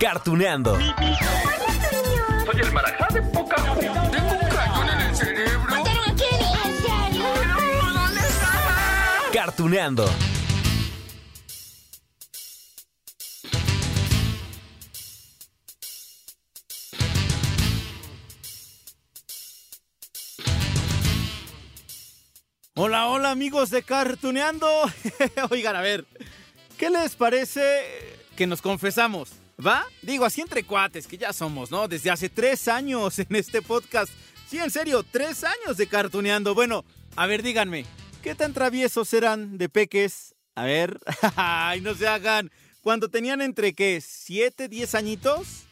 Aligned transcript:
Cartuneando. 0.00 0.76
Soy 0.76 2.60
el 2.60 2.72
marajá 2.72 3.06
de 3.12 3.22
poca 3.22 3.56
Tengo 3.56 4.32
un 4.32 4.48
cañón 4.48 4.88
en 4.90 5.00
el 5.00 5.16
cerebro. 5.16 5.70
¿Mataron 5.70 6.10
a 6.10 6.14
Kenny? 6.16 6.52
¿En 6.64 6.76
serio? 6.82 7.24
¿Dónde 7.94 8.20
estaba? 8.20 9.30
Cartuneando. 9.32 10.10
Hola, 22.74 23.06
hola 23.06 23.30
amigos 23.30 23.70
de 23.70 23.84
Cartuneando. 23.84 24.68
Oigan, 25.50 25.76
a 25.76 25.80
ver, 25.80 26.04
¿qué 26.76 26.90
les 26.90 27.14
parece 27.14 27.62
que 28.36 28.48
nos 28.48 28.60
confesamos? 28.60 29.43
¿Va? 29.64 29.84
Digo, 30.02 30.24
así 30.24 30.40
entre 30.40 30.64
cuates, 30.64 31.06
que 31.06 31.18
ya 31.18 31.32
somos, 31.32 31.70
¿no? 31.70 31.86
Desde 31.88 32.10
hace 32.10 32.28
tres 32.28 32.68
años 32.68 33.18
en 33.18 33.34
este 33.36 33.62
podcast. 33.62 34.12
Sí, 34.48 34.58
en 34.58 34.70
serio, 34.70 35.04
tres 35.08 35.44
años 35.44 35.76
de 35.76 35.86
Cartuneando. 35.86 36.54
Bueno, 36.54 36.84
a 37.16 37.26
ver, 37.26 37.42
díganme, 37.42 37.86
¿qué 38.22 38.34
tan 38.34 38.52
traviesos 38.52 39.12
eran 39.12 39.56
de 39.58 39.68
peques? 39.68 40.34
A 40.54 40.64
ver, 40.64 41.00
ay, 41.36 41.80
no 41.80 41.94
se 41.94 42.06
hagan. 42.06 42.50
Cuando 42.80 43.08
tenían 43.08 43.40
entre, 43.40 43.74
¿qué? 43.74 44.00
¿Siete, 44.00 44.68
diez 44.68 44.94
añitos? 44.94 45.64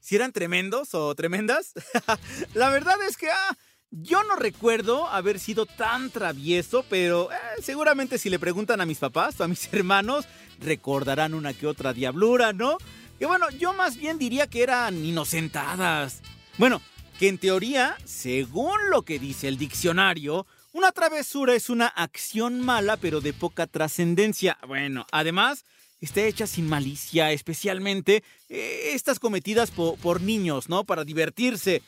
¿Si 0.00 0.16
eran 0.16 0.32
tremendos 0.32 0.94
o 0.94 1.14
tremendas? 1.14 1.72
La 2.54 2.70
verdad 2.70 2.96
es 3.08 3.16
que, 3.16 3.30
ah, 3.30 3.56
yo 3.90 4.22
no 4.24 4.36
recuerdo 4.36 5.06
haber 5.06 5.38
sido 5.38 5.66
tan 5.66 6.10
travieso, 6.10 6.84
pero 6.88 7.30
eh, 7.30 7.36
seguramente 7.62 8.18
si 8.18 8.30
le 8.30 8.38
preguntan 8.38 8.80
a 8.80 8.86
mis 8.86 8.98
papás 8.98 9.40
o 9.40 9.44
a 9.44 9.48
mis 9.48 9.68
hermanos, 9.72 10.26
recordarán 10.60 11.34
una 11.34 11.54
que 11.54 11.66
otra 11.66 11.92
diablura, 11.92 12.52
¿no? 12.52 12.78
Que 13.18 13.26
bueno, 13.26 13.48
yo 13.50 13.72
más 13.72 13.96
bien 13.96 14.18
diría 14.18 14.46
que 14.46 14.62
eran 14.62 15.04
inocentadas. 15.04 16.20
Bueno, 16.58 16.82
que 17.18 17.28
en 17.28 17.38
teoría, 17.38 17.96
según 18.04 18.76
lo 18.90 19.02
que 19.02 19.18
dice 19.18 19.48
el 19.48 19.56
diccionario, 19.56 20.46
una 20.72 20.92
travesura 20.92 21.54
es 21.54 21.70
una 21.70 21.86
acción 21.86 22.60
mala 22.60 22.98
pero 22.98 23.20
de 23.22 23.32
poca 23.32 23.66
trascendencia. 23.66 24.58
Bueno, 24.66 25.06
además, 25.12 25.64
está 26.02 26.20
hecha 26.22 26.46
sin 26.46 26.68
malicia, 26.68 27.32
especialmente 27.32 28.22
eh, 28.50 28.90
estas 28.92 29.18
cometidas 29.18 29.70
po- 29.70 29.96
por 29.96 30.20
niños, 30.20 30.68
¿no? 30.68 30.84
Para 30.84 31.04
divertirse. 31.04 31.82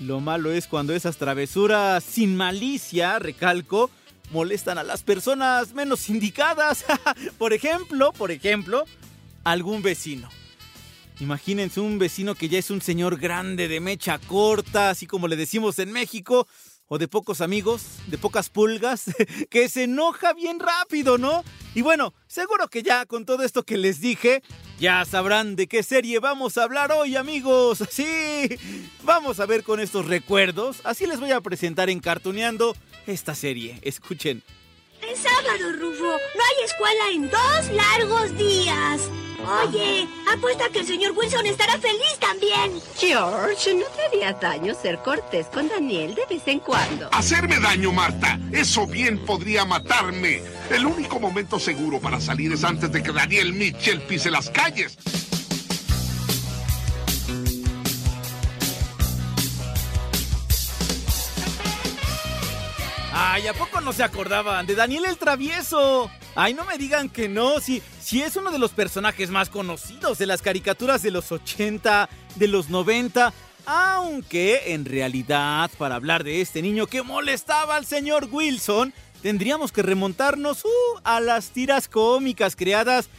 Lo 0.00 0.20
malo 0.20 0.52
es 0.52 0.66
cuando 0.66 0.94
esas 0.94 1.18
travesuras 1.18 2.02
sin 2.02 2.34
malicia, 2.34 3.18
recalco, 3.18 3.90
molestan 4.30 4.78
a 4.78 4.82
las 4.84 5.02
personas 5.02 5.74
menos 5.74 6.08
indicadas. 6.08 6.86
por 7.38 7.52
ejemplo, 7.52 8.12
por 8.14 8.30
ejemplo, 8.30 8.84
algún 9.44 9.82
vecino. 9.82 10.30
Imagínense 11.18 11.80
un 11.80 11.98
vecino 11.98 12.34
que 12.34 12.48
ya 12.48 12.58
es 12.58 12.70
un 12.70 12.82
señor 12.82 13.18
grande 13.18 13.68
de 13.68 13.80
mecha 13.80 14.18
corta, 14.18 14.90
así 14.90 15.06
como 15.06 15.28
le 15.28 15.36
decimos 15.36 15.78
en 15.78 15.90
México, 15.90 16.46
o 16.88 16.98
de 16.98 17.08
pocos 17.08 17.40
amigos, 17.40 17.82
de 18.06 18.18
pocas 18.18 18.50
pulgas, 18.50 19.04
que 19.50 19.68
se 19.68 19.84
enoja 19.84 20.34
bien 20.34 20.60
rápido, 20.60 21.16
¿no? 21.16 21.42
Y 21.74 21.82
bueno, 21.82 22.14
seguro 22.26 22.68
que 22.68 22.82
ya 22.82 23.06
con 23.06 23.24
todo 23.24 23.44
esto 23.44 23.62
que 23.62 23.78
les 23.78 24.00
dije, 24.00 24.42
ya 24.78 25.04
sabrán 25.06 25.56
de 25.56 25.66
qué 25.66 25.82
serie 25.82 26.18
vamos 26.20 26.58
a 26.58 26.64
hablar 26.64 26.92
hoy, 26.92 27.16
amigos. 27.16 27.82
Sí, 27.90 28.58
vamos 29.04 29.40
a 29.40 29.46
ver 29.46 29.62
con 29.62 29.80
estos 29.80 30.06
recuerdos. 30.06 30.80
Así 30.84 31.06
les 31.06 31.18
voy 31.18 31.32
a 31.32 31.40
presentar 31.40 31.88
en 31.88 32.00
Cartuneando 32.00 32.76
esta 33.06 33.34
serie. 33.34 33.78
Escuchen. 33.82 34.42
Es 35.00 35.20
sábado, 35.20 35.72
Rufo. 35.78 36.04
No 36.04 36.10
hay 36.10 36.64
escuela 36.64 37.10
en 37.12 37.30
dos 37.30 37.74
largos 37.74 38.36
días. 38.36 39.00
Oye, 39.44 40.08
apuesta 40.32 40.68
que 40.70 40.80
el 40.80 40.86
señor 40.86 41.12
Wilson 41.16 41.46
estará 41.46 41.78
feliz 41.78 42.18
también. 42.20 42.80
George, 42.96 43.74
¿no 43.74 43.84
te 43.94 44.06
haría 44.06 44.32
daño 44.32 44.74
ser 44.74 44.98
cortés 44.98 45.46
con 45.46 45.68
Daniel 45.68 46.14
de 46.14 46.26
vez 46.26 46.42
en 46.46 46.60
cuando? 46.60 47.08
Hacerme 47.12 47.60
daño, 47.60 47.92
Marta. 47.92 48.38
Eso 48.52 48.86
bien 48.86 49.24
podría 49.24 49.64
matarme. 49.64 50.42
El 50.70 50.86
único 50.86 51.20
momento 51.20 51.58
seguro 51.58 52.00
para 52.00 52.20
salir 52.20 52.52
es 52.52 52.64
antes 52.64 52.90
de 52.90 53.02
que 53.02 53.12
Daniel 53.12 53.52
Mitchell 53.52 54.00
pise 54.02 54.30
las 54.30 54.50
calles. 54.50 54.96
Ay, 63.36 63.48
¿a 63.48 63.52
poco 63.52 63.82
no 63.82 63.92
se 63.92 64.02
acordaban 64.02 64.64
de 64.64 64.74
Daniel 64.74 65.04
el 65.04 65.18
Travieso? 65.18 66.10
Ay, 66.34 66.54
no 66.54 66.64
me 66.64 66.78
digan 66.78 67.10
que 67.10 67.28
no, 67.28 67.60
si, 67.60 67.82
es 68.10 68.34
uno 68.36 68.50
de 68.50 68.58
los 68.58 68.70
personajes 68.70 69.28
más 69.28 69.50
conocidos 69.50 70.16
de 70.16 70.24
las 70.24 70.40
caricaturas 70.40 71.02
de 71.02 71.10
los 71.10 71.30
80, 71.30 72.08
de 72.36 72.48
los 72.48 72.70
90, 72.70 73.34
aunque 73.66 74.72
en 74.72 74.86
realidad 74.86 75.70
para 75.76 75.96
hablar 75.96 76.24
de 76.24 76.40
este 76.40 76.62
niño 76.62 76.86
que 76.86 77.02
molestaba 77.02 77.76
al 77.76 77.84
señor 77.84 78.26
Wilson, 78.32 78.94
tendríamos 79.20 79.70
que 79.70 79.82
remontarnos 79.82 80.64
uh, 80.64 81.00
a 81.04 81.20
las 81.20 81.50
tiras 81.50 81.88
cómicas 81.88 82.56
creadas 82.56 83.10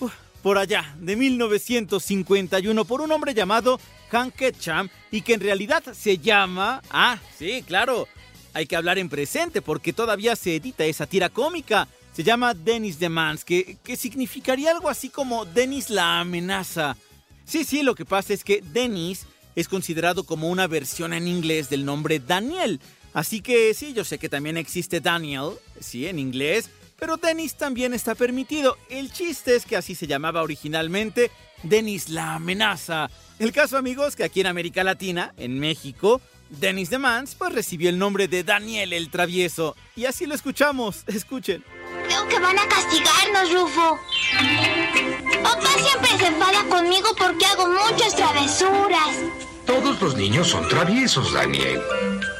uh, 0.00 0.08
por 0.42 0.58
allá, 0.58 0.92
de 0.98 1.14
1951, 1.14 2.84
por 2.84 3.00
un 3.00 3.12
hombre 3.12 3.32
llamado 3.32 3.78
Hank 4.10 4.34
Ketcham 4.34 4.88
y 5.12 5.20
que 5.20 5.34
en 5.34 5.40
realidad 5.40 5.84
se 5.92 6.18
llama... 6.18 6.82
Ah, 6.90 7.18
sí, 7.38 7.62
claro, 7.64 8.08
hay 8.54 8.66
que 8.66 8.76
hablar 8.76 8.98
en 8.98 9.08
presente 9.08 9.62
porque 9.62 9.92
todavía 9.92 10.36
se 10.36 10.56
edita 10.56 10.84
esa 10.84 11.06
tira 11.06 11.28
cómica. 11.28 11.88
Se 12.14 12.22
llama 12.22 12.54
Dennis 12.54 12.98
the 12.98 13.08
Mans, 13.08 13.44
que, 13.44 13.78
que 13.82 13.96
significaría 13.96 14.70
algo 14.70 14.88
así 14.88 15.08
como 15.08 15.44
Dennis 15.46 15.88
la 15.88 16.20
amenaza. 16.20 16.96
Sí, 17.44 17.64
sí, 17.64 17.82
lo 17.82 17.94
que 17.94 18.04
pasa 18.04 18.34
es 18.34 18.44
que 18.44 18.62
Dennis 18.62 19.26
es 19.56 19.68
considerado 19.68 20.24
como 20.24 20.48
una 20.48 20.66
versión 20.66 21.12
en 21.12 21.26
inglés 21.26 21.70
del 21.70 21.84
nombre 21.84 22.20
Daniel. 22.20 22.80
Así 23.14 23.40
que 23.40 23.74
sí, 23.74 23.92
yo 23.92 24.04
sé 24.04 24.18
que 24.18 24.28
también 24.28 24.56
existe 24.56 25.00
Daniel, 25.00 25.52
sí, 25.80 26.06
en 26.06 26.18
inglés, 26.18 26.70
pero 26.98 27.16
Dennis 27.16 27.56
también 27.56 27.94
está 27.94 28.14
permitido. 28.14 28.76
El 28.88 29.12
chiste 29.12 29.54
es 29.54 29.66
que 29.66 29.76
así 29.76 29.94
se 29.94 30.06
llamaba 30.06 30.42
originalmente 30.42 31.30
Dennis 31.62 32.08
la 32.08 32.34
amenaza. 32.34 33.10
El 33.38 33.52
caso, 33.52 33.76
amigos, 33.76 34.16
que 34.16 34.24
aquí 34.24 34.40
en 34.40 34.46
América 34.46 34.84
Latina, 34.84 35.34
en 35.36 35.58
México, 35.58 36.20
Dennis 36.58 36.90
the 36.90 36.98
Mans, 36.98 37.34
pues 37.34 37.52
recibió 37.52 37.88
el 37.88 37.98
nombre 37.98 38.28
de 38.28 38.44
Daniel 38.44 38.92
el 38.92 39.08
Travieso. 39.10 39.74
Y 39.96 40.04
así 40.04 40.26
lo 40.26 40.34
escuchamos, 40.34 41.04
escuchen. 41.06 41.64
Creo 42.06 42.28
que 42.28 42.38
van 42.38 42.58
a 42.58 42.68
castigarnos, 42.68 43.52
Rufo. 43.52 43.98
Papá 45.42 45.68
siempre 45.78 46.18
se 46.18 46.26
enfada 46.26 46.64
conmigo 46.64 47.08
porque 47.18 47.44
hago 47.46 47.66
muchas 47.68 48.14
travesuras. 48.14 49.16
Todos 49.66 50.00
los 50.02 50.16
niños 50.16 50.48
son 50.48 50.68
traviesos, 50.68 51.32
Daniel. 51.32 51.80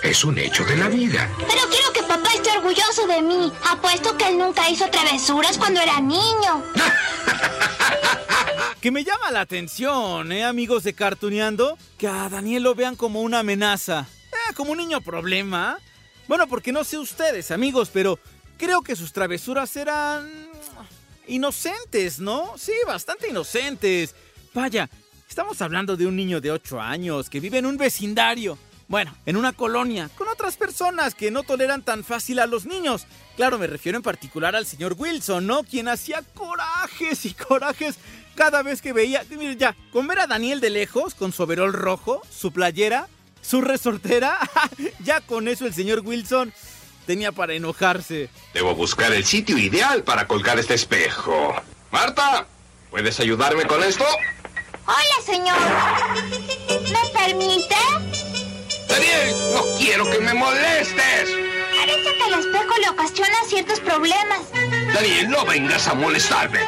Es 0.03 0.25
un 0.25 0.37
hecho 0.39 0.65
de 0.65 0.77
la 0.77 0.89
vida. 0.89 1.31
Pero 1.39 1.63
quiero 1.71 1.93
que 1.93 2.03
papá 2.03 2.31
esté 2.35 2.51
orgulloso 2.51 3.07
de 3.07 3.23
mí. 3.23 3.53
Apuesto 3.71 4.17
que 4.19 4.29
él 4.29 4.39
nunca 4.39 4.69
hizo 4.69 4.89
travesuras 4.91 5.57
cuando 5.57 5.81
era 5.81 6.01
niño. 6.01 6.63
Que 8.81 8.91
me 8.91 9.05
llama 9.05 9.31
la 9.31 9.43
atención, 9.43 10.33
¿eh, 10.33 10.45
amigos 10.45 10.83
de 10.83 10.93
Cartuneando? 10.93 11.79
Que 11.99 12.09
a 12.09 12.29
Daniel 12.29 12.65
lo 12.65 12.75
vean 12.75 12.97
como 12.97 13.23
una 13.23 13.39
amenaza. 13.41 14.09
Eh, 14.33 14.55
como 14.55 14.73
un 14.73 14.79
niño 14.79 15.01
problema. 15.01 15.79
Bueno, 16.27 16.49
porque 16.49 16.73
no 16.73 16.83
sé 16.83 16.99
ustedes, 16.99 17.51
amigos, 17.51 17.91
pero 17.93 18.19
creo 18.57 18.83
que 18.83 18.97
sus 18.97 19.13
travesuras 19.13 19.77
eran... 19.77 20.29
inocentes, 21.29 22.19
¿no? 22.19 22.55
Sí, 22.59 22.73
bastante 22.87 23.29
inocentes. 23.29 24.15
Vaya, 24.53 24.91
estamos 25.29 25.63
hablando 25.63 25.97
de 25.97 26.07
un 26.07 26.17
niño 26.17 26.41
de 26.41 26.51
8 26.51 26.81
años 26.81 27.31
que 27.31 27.41
vive 27.41 27.59
en 27.59 27.67
un 27.67 27.77
vecindario. 27.77 28.59
Bueno, 28.93 29.17
en 29.25 29.39
una 29.39 29.55
colonia, 29.55 30.11
con 30.19 30.29
otras 30.29 30.59
personas 30.59 31.15
que 31.15 31.31
no 31.31 31.45
toleran 31.45 31.81
tan 31.81 32.05
fácil 32.05 32.39
a 32.41 32.47
los 32.47 32.67
niños. 32.67 33.07
Claro, 33.37 33.59
me 33.59 33.67
refiero 33.67 33.97
en 33.97 34.03
particular 34.03 34.55
al 34.55 34.67
señor 34.67 34.97
Wilson, 34.99 35.47
¿no? 35.47 35.63
Quien 35.63 35.89
hacía 35.89 36.23
corajes 36.35 37.25
y 37.25 37.33
corajes 37.33 37.95
cada 38.35 38.63
vez 38.63 38.83
que 38.83 38.93
veía. 38.93 39.25
Miren 39.31 39.59
ya, 39.59 39.75
con 39.93 40.07
ver 40.07 40.19
a 40.19 40.27
Daniel 40.27 40.61
de 40.61 40.69
lejos, 40.69 41.15
con 41.15 41.33
su 41.33 41.43
overol 41.43 41.73
rojo, 41.73 42.21
su 42.29 42.53
playera, 42.53 43.09
su 43.41 43.63
resortera, 43.63 44.39
ya 45.03 45.23
con 45.23 45.49
eso 45.49 45.65
el 45.65 45.73
señor 45.73 46.01
Wilson 46.05 46.53
tenía 47.07 47.33
para 47.33 47.55
enojarse. 47.55 48.29
Debo 48.53 48.75
buscar 48.75 49.11
el 49.15 49.25
sitio 49.25 49.57
ideal 49.57 50.03
para 50.03 50.27
colgar 50.27 50.59
este 50.59 50.75
espejo. 50.75 51.55
Marta, 51.91 52.47
¿puedes 52.91 53.19
ayudarme 53.21 53.65
con 53.65 53.83
esto? 53.83 54.05
Hola, 54.85 55.25
señor. 55.25 55.57
¿Me 56.69 57.19
permite? 57.19 58.12
Daniel, 58.93 59.35
no 59.55 59.63
quiero 59.79 60.05
que 60.05 60.21
me 60.21 60.35
molestes. 60.35 61.31
Parece 61.75 62.15
que 62.15 62.27
el 62.29 62.41
espejo 62.41 62.75
le 62.79 62.89
ocasiona 62.91 63.37
ciertos 63.49 63.81
problemas. 63.81 64.41
Daniel, 64.93 65.31
no 65.31 65.47
vengas 65.47 65.89
a 65.89 65.95
molestarme. 65.95 66.61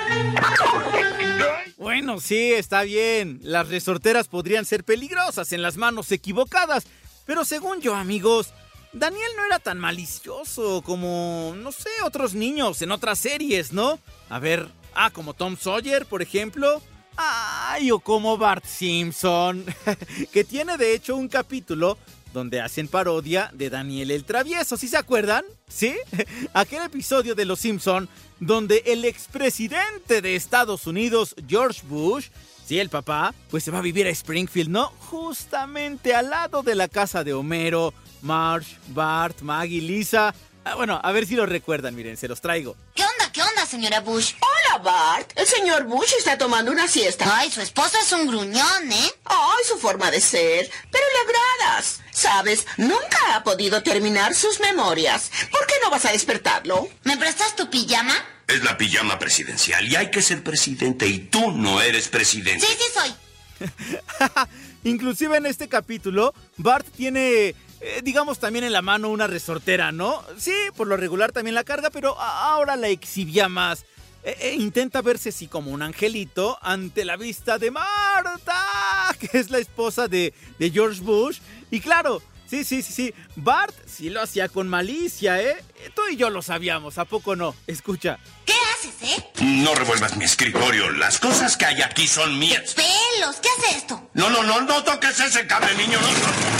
Bueno, 1.76 2.18
sí, 2.20 2.54
está 2.54 2.82
bien. 2.82 3.40
Las 3.42 3.68
resorteras 3.68 4.28
podrían 4.28 4.64
ser 4.64 4.84
peligrosas 4.84 5.52
en 5.52 5.60
las 5.60 5.76
manos 5.76 6.10
equivocadas. 6.12 6.86
Pero 7.26 7.44
según 7.44 7.82
yo, 7.82 7.94
amigos, 7.94 8.54
Daniel 8.94 9.30
no 9.36 9.44
era 9.44 9.58
tan 9.58 9.78
malicioso 9.78 10.80
como, 10.80 11.52
no 11.58 11.72
sé, 11.72 11.90
otros 12.04 12.32
niños 12.32 12.80
en 12.80 12.90
otras 12.90 13.18
series, 13.18 13.74
¿no? 13.74 13.98
A 14.30 14.38
ver, 14.38 14.66
ah, 14.94 15.10
como 15.10 15.34
Tom 15.34 15.58
Sawyer, 15.58 16.06
por 16.06 16.22
ejemplo. 16.22 16.80
Ay, 17.16 17.90
o 17.92 18.00
como 18.00 18.36
Bart 18.36 18.64
Simpson, 18.64 19.64
que 20.32 20.42
tiene 20.42 20.76
de 20.76 20.94
hecho 20.94 21.14
un 21.14 21.28
capítulo 21.28 21.96
donde 22.34 22.60
hacen 22.60 22.88
parodia 22.88 23.50
de 23.54 23.70
Daniel 23.70 24.10
el 24.10 24.24
Travieso, 24.24 24.76
¿sí 24.76 24.88
se 24.88 24.98
acuerdan? 24.98 25.44
¿Sí? 25.66 25.94
Aquel 26.52 26.82
episodio 26.82 27.34
de 27.34 27.46
Los 27.46 27.60
Simpson 27.60 28.10
donde 28.40 28.82
el 28.86 29.04
expresidente 29.04 30.20
de 30.20 30.36
Estados 30.36 30.86
Unidos, 30.86 31.34
George 31.48 31.82
Bush, 31.88 32.28
sí, 32.66 32.78
el 32.78 32.90
papá, 32.90 33.34
pues 33.50 33.64
se 33.64 33.70
va 33.70 33.78
a 33.78 33.82
vivir 33.82 34.06
a 34.06 34.10
Springfield, 34.10 34.70
¿no? 34.70 34.92
Justamente 35.10 36.14
al 36.14 36.30
lado 36.30 36.62
de 36.62 36.74
la 36.74 36.88
casa 36.88 37.24
de 37.24 37.32
Homero, 37.32 37.94
Marge, 38.22 38.76
Bart, 38.88 39.40
Maggie, 39.40 39.80
Lisa. 39.80 40.34
Ah, 40.64 40.74
bueno, 40.74 41.00
a 41.02 41.12
ver 41.12 41.26
si 41.26 41.36
lo 41.36 41.46
recuerdan, 41.46 41.94
miren, 41.94 42.16
se 42.16 42.28
los 42.28 42.40
traigo. 42.40 42.76
¿Qué 42.94 43.03
qué 43.34 43.42
onda, 43.42 43.66
señora 43.66 44.00
Bush? 44.00 44.32
Hola, 44.40 44.78
Bart. 44.78 45.32
El 45.34 45.46
señor 45.46 45.84
Bush 45.84 46.12
está 46.16 46.38
tomando 46.38 46.70
una 46.70 46.86
siesta. 46.86 47.36
Ay, 47.36 47.50
su 47.50 47.60
esposo 47.60 47.98
es 48.00 48.12
un 48.12 48.28
gruñón, 48.28 48.92
¿eh? 48.92 49.10
Ay, 49.24 49.64
su 49.68 49.76
forma 49.76 50.10
de 50.12 50.20
ser. 50.20 50.70
Pero 50.90 51.04
le 51.12 51.32
agradas. 51.32 52.00
Sabes, 52.12 52.64
nunca 52.76 53.34
ha 53.34 53.42
podido 53.42 53.82
terminar 53.82 54.34
sus 54.36 54.60
memorias. 54.60 55.32
¿Por 55.50 55.66
qué 55.66 55.74
no 55.82 55.90
vas 55.90 56.04
a 56.04 56.12
despertarlo? 56.12 56.88
¿Me 57.02 57.16
prestas 57.16 57.56
tu 57.56 57.68
pijama? 57.68 58.14
Es 58.46 58.62
la 58.62 58.78
pijama 58.78 59.18
presidencial 59.18 59.86
y 59.88 59.96
hay 59.96 60.10
que 60.12 60.22
ser 60.22 60.44
presidente 60.44 61.08
y 61.08 61.18
tú 61.18 61.50
no 61.50 61.80
eres 61.80 62.08
presidente. 62.08 62.64
Sí, 62.64 62.72
sí 62.78 62.84
soy. 62.94 63.68
Inclusive 64.84 65.36
en 65.36 65.46
este 65.46 65.68
capítulo, 65.68 66.34
Bart 66.56 66.86
tiene, 66.96 67.56
eh, 67.80 68.00
digamos, 68.02 68.38
también 68.38 68.64
en 68.64 68.72
la 68.72 68.82
mano 68.82 69.08
una 69.08 69.26
resortera, 69.26 69.92
¿no? 69.92 70.22
Sí, 70.38 70.54
por 70.76 70.86
lo 70.86 70.96
regular 70.96 71.32
también 71.32 71.54
la 71.54 71.64
carga, 71.64 71.90
pero 71.90 72.18
ahora 72.18 72.76
la 72.76 72.88
exhibía 72.88 73.48
más. 73.48 73.84
Eh, 74.24 74.36
eh, 74.40 74.54
intenta 74.54 75.02
verse 75.02 75.28
así 75.28 75.48
como 75.48 75.70
un 75.70 75.82
angelito 75.82 76.58
ante 76.62 77.04
la 77.04 77.16
vista 77.16 77.58
de 77.58 77.70
Marta, 77.70 79.14
que 79.20 79.38
es 79.38 79.50
la 79.50 79.58
esposa 79.58 80.08
de, 80.08 80.32
de 80.58 80.70
George 80.70 81.02
Bush. 81.02 81.40
Y 81.70 81.80
claro, 81.80 82.22
sí, 82.48 82.64
sí, 82.64 82.80
sí, 82.80 82.92
sí, 82.92 83.14
Bart 83.36 83.74
sí 83.86 84.08
lo 84.08 84.22
hacía 84.22 84.48
con 84.48 84.66
malicia, 84.66 85.42
¿eh? 85.42 85.62
Tú 85.94 86.02
y 86.10 86.16
yo 86.16 86.30
lo 86.30 86.40
sabíamos, 86.40 86.96
¿a 86.96 87.04
poco 87.04 87.36
no? 87.36 87.54
Escucha. 87.66 88.18
¿Qué 88.46 88.54
haces, 88.72 89.18
eh? 89.18 89.30
No 89.42 89.74
revuelvas 89.74 90.16
mi 90.16 90.24
escritorio. 90.24 90.90
Las 90.92 91.18
cosas 91.18 91.58
que 91.58 91.66
hay 91.66 91.82
aquí 91.82 92.08
son 92.08 92.38
mías. 92.38 92.74
Pelos, 92.74 93.36
¿qué 93.42 93.48
hace 93.58 93.76
esto? 93.76 94.08
No, 94.14 94.30
no, 94.30 94.42
no, 94.42 94.62
no 94.62 94.84
toques 94.84 95.20
ese 95.20 95.46
cable, 95.46 95.74
niño. 95.74 95.98
No, 96.00 96.53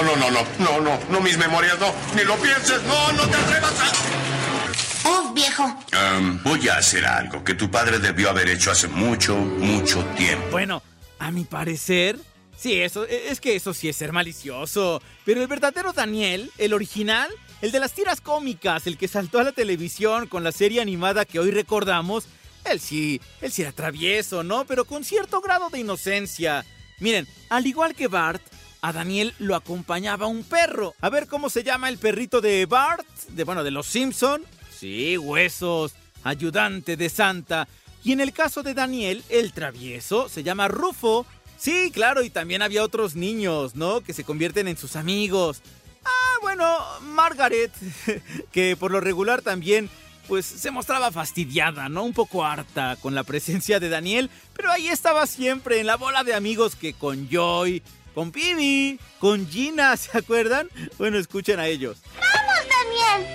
no, 0.00 0.16
no, 0.16 0.30
no, 0.30 0.30
no, 0.58 0.80
no, 0.80 1.00
no, 1.10 1.20
mis 1.20 1.36
memorias, 1.36 1.78
no. 1.78 1.92
Ni 2.16 2.24
lo 2.24 2.36
pienses, 2.36 2.82
no, 2.84 3.12
no 3.12 3.28
te 3.28 3.36
atrevas 3.36 3.72
a... 3.80 5.08
Uf, 5.08 5.34
viejo. 5.34 5.64
Am, 5.92 6.42
voy 6.42 6.68
a 6.68 6.76
hacer 6.78 7.04
algo 7.04 7.44
que 7.44 7.54
tu 7.54 7.70
padre 7.70 7.98
debió 7.98 8.30
haber 8.30 8.48
hecho 8.48 8.70
hace 8.70 8.88
mucho, 8.88 9.36
mucho 9.36 10.04
tiempo. 10.16 10.46
Bueno, 10.50 10.82
a 11.18 11.30
mi 11.30 11.44
parecer, 11.44 12.18
sí, 12.56 12.80
eso, 12.80 13.04
es 13.04 13.40
que 13.40 13.56
eso 13.56 13.74
sí 13.74 13.88
es 13.88 13.96
ser 13.96 14.12
malicioso. 14.12 15.02
Pero 15.24 15.42
el 15.42 15.48
verdadero 15.48 15.92
Daniel, 15.92 16.50
el 16.58 16.72
original, 16.72 17.30
el 17.60 17.72
de 17.72 17.80
las 17.80 17.92
tiras 17.92 18.20
cómicas, 18.20 18.86
el 18.86 18.96
que 18.96 19.08
saltó 19.08 19.40
a 19.40 19.44
la 19.44 19.52
televisión 19.52 20.26
con 20.26 20.44
la 20.44 20.52
serie 20.52 20.80
animada 20.80 21.24
que 21.24 21.38
hoy 21.38 21.50
recordamos, 21.50 22.26
él 22.64 22.80
sí, 22.80 23.20
él 23.40 23.52
sí 23.52 23.62
era 23.62 23.72
travieso, 23.72 24.42
¿no? 24.42 24.64
Pero 24.64 24.84
con 24.84 25.04
cierto 25.04 25.40
grado 25.40 25.68
de 25.68 25.80
inocencia. 25.80 26.64
Miren, 27.00 27.26
al 27.48 27.66
igual 27.66 27.94
que 27.94 28.06
Bart, 28.06 28.42
a 28.82 28.92
Daniel 28.92 29.32
lo 29.38 29.54
acompañaba 29.54 30.26
un 30.26 30.42
perro. 30.42 30.94
A 31.00 31.08
ver 31.08 31.28
cómo 31.28 31.48
se 31.48 31.62
llama 31.62 31.88
el 31.88 31.98
perrito 31.98 32.40
de 32.40 32.66
Bart, 32.66 33.06
de 33.28 33.44
bueno, 33.44 33.62
de 33.64 33.70
los 33.70 33.86
Simpson. 33.86 34.42
Sí, 34.76 35.16
huesos, 35.16 35.94
ayudante 36.24 36.96
de 36.96 37.08
Santa. 37.08 37.68
Y 38.02 38.10
en 38.10 38.20
el 38.20 38.32
caso 38.32 38.64
de 38.64 38.74
Daniel, 38.74 39.22
el 39.28 39.52
travieso, 39.52 40.28
se 40.28 40.42
llama 40.42 40.66
Rufo. 40.66 41.24
Sí, 41.56 41.92
claro, 41.92 42.24
y 42.24 42.30
también 42.30 42.60
había 42.60 42.82
otros 42.82 43.14
niños, 43.14 43.76
¿no? 43.76 44.00
Que 44.00 44.12
se 44.12 44.24
convierten 44.24 44.66
en 44.66 44.76
sus 44.76 44.96
amigos. 44.96 45.62
Ah, 46.04 46.38
bueno, 46.42 46.78
Margaret, 47.02 47.70
que 48.52 48.76
por 48.76 48.90
lo 48.90 49.00
regular 49.00 49.42
también, 49.42 49.88
pues 50.26 50.44
se 50.44 50.72
mostraba 50.72 51.12
fastidiada, 51.12 51.88
¿no? 51.88 52.02
Un 52.02 52.12
poco 52.12 52.44
harta 52.44 52.96
con 53.00 53.14
la 53.14 53.22
presencia 53.22 53.78
de 53.78 53.88
Daniel, 53.88 54.28
pero 54.54 54.72
ahí 54.72 54.88
estaba 54.88 55.28
siempre 55.28 55.78
en 55.78 55.86
la 55.86 55.96
bola 55.96 56.24
de 56.24 56.34
amigos 56.34 56.74
que 56.74 56.94
con 56.94 57.28
Joy, 57.30 57.80
con 58.14 58.30
Pibi, 58.32 58.98
con 59.18 59.48
Gina, 59.48 59.96
¿se 59.96 60.16
acuerdan? 60.16 60.68
Bueno, 60.98 61.18
escuchen 61.18 61.58
a 61.60 61.66
ellos. 61.66 61.98
Vamos, 62.14 62.68
Daniel. 62.68 63.28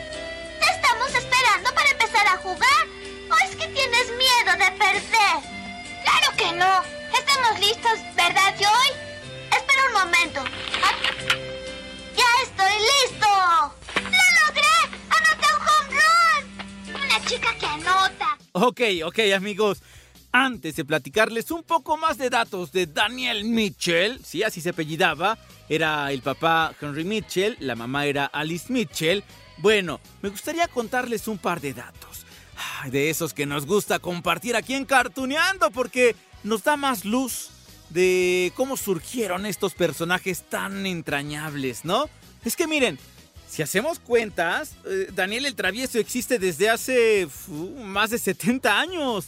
Te 0.60 0.72
estamos 0.76 1.08
esperando 1.10 1.74
para 1.74 1.90
empezar 1.90 2.28
a 2.28 2.38
jugar. 2.38 2.88
¿O 3.30 3.36
es 3.46 3.56
que 3.56 3.68
tienes 3.68 4.08
miedo 4.18 4.52
de 4.54 4.72
perder? 4.78 5.38
Claro 6.04 6.38
que 6.38 6.52
no. 6.54 6.84
Estamos 7.18 7.60
listos, 7.60 8.00
¿verdad, 8.16 8.56
Joy? 8.58 8.90
Espera 9.52 9.86
un 9.88 9.94
momento. 9.94 10.44
Ah, 10.84 10.94
¡Ya 12.16 12.26
estoy 12.44 12.74
listo! 12.80 13.28
¡Lo 13.96 14.48
logré! 14.48 14.78
¡Anoté 15.10 15.48
un 15.56 15.62
home 15.68 16.00
run! 16.00 17.04
Una 17.04 17.26
chica 17.26 17.56
que 17.60 17.66
anota. 17.66 18.38
Ok, 18.54 18.82
ok, 19.06 19.20
amigos. 19.36 19.82
Antes 20.32 20.76
de 20.76 20.86
platicarles 20.86 21.52
un 21.52 21.64
poco 21.64 21.98
más 21.98 22.18
de 22.18 22.30
datos 22.30 22.72
de 22.72 22.86
Daniel 22.86 23.46
Mitchell, 23.46 24.20
sí, 24.24 24.44
así 24.44 24.62
se 24.62 24.70
apellidaba, 24.70 25.38
era 25.70 26.12
el 26.12 26.22
papá 26.22 26.74
Henry 26.80 27.04
Mitchell, 27.04 27.58
la 27.60 27.76
mamá 27.76 28.06
era 28.06 28.26
Alice 28.26 28.72
Mitchell. 28.72 29.24
Bueno, 29.58 30.00
me 30.22 30.30
gustaría 30.30 30.68
contarles 30.68 31.28
un 31.28 31.38
par 31.38 31.62
de 31.62 31.74
datos. 31.74 32.26
De 32.92 33.10
esos 33.10 33.34
que 33.34 33.46
nos 33.46 33.66
gusta 33.66 34.00
compartir 34.00 34.56
aquí 34.56 34.74
en 34.74 34.86
Cartuneando, 34.86 35.72
porque 35.72 36.16
nos 36.44 36.64
da 36.64 36.76
más 36.76 37.06
luz 37.06 37.50
de 37.90 38.52
cómo 38.56 38.78
surgieron 38.78 39.46
estos 39.46 39.74
personajes 39.74 40.44
tan 40.44 40.86
entrañables, 40.86 41.86
¿no? 41.86 42.10
Es 42.44 42.56
que 42.56 42.68
miren, 42.68 43.00
si 43.50 43.62
hacemos 43.62 44.00
cuentas, 44.00 44.74
eh, 44.86 45.10
Daniel 45.14 45.46
el 45.46 45.56
Travieso 45.56 46.00
existe 46.00 46.38
desde 46.38 46.69
hace 46.69 47.28
más 47.84 48.10
de 48.10 48.19
70 48.19 48.80
años. 48.80 49.28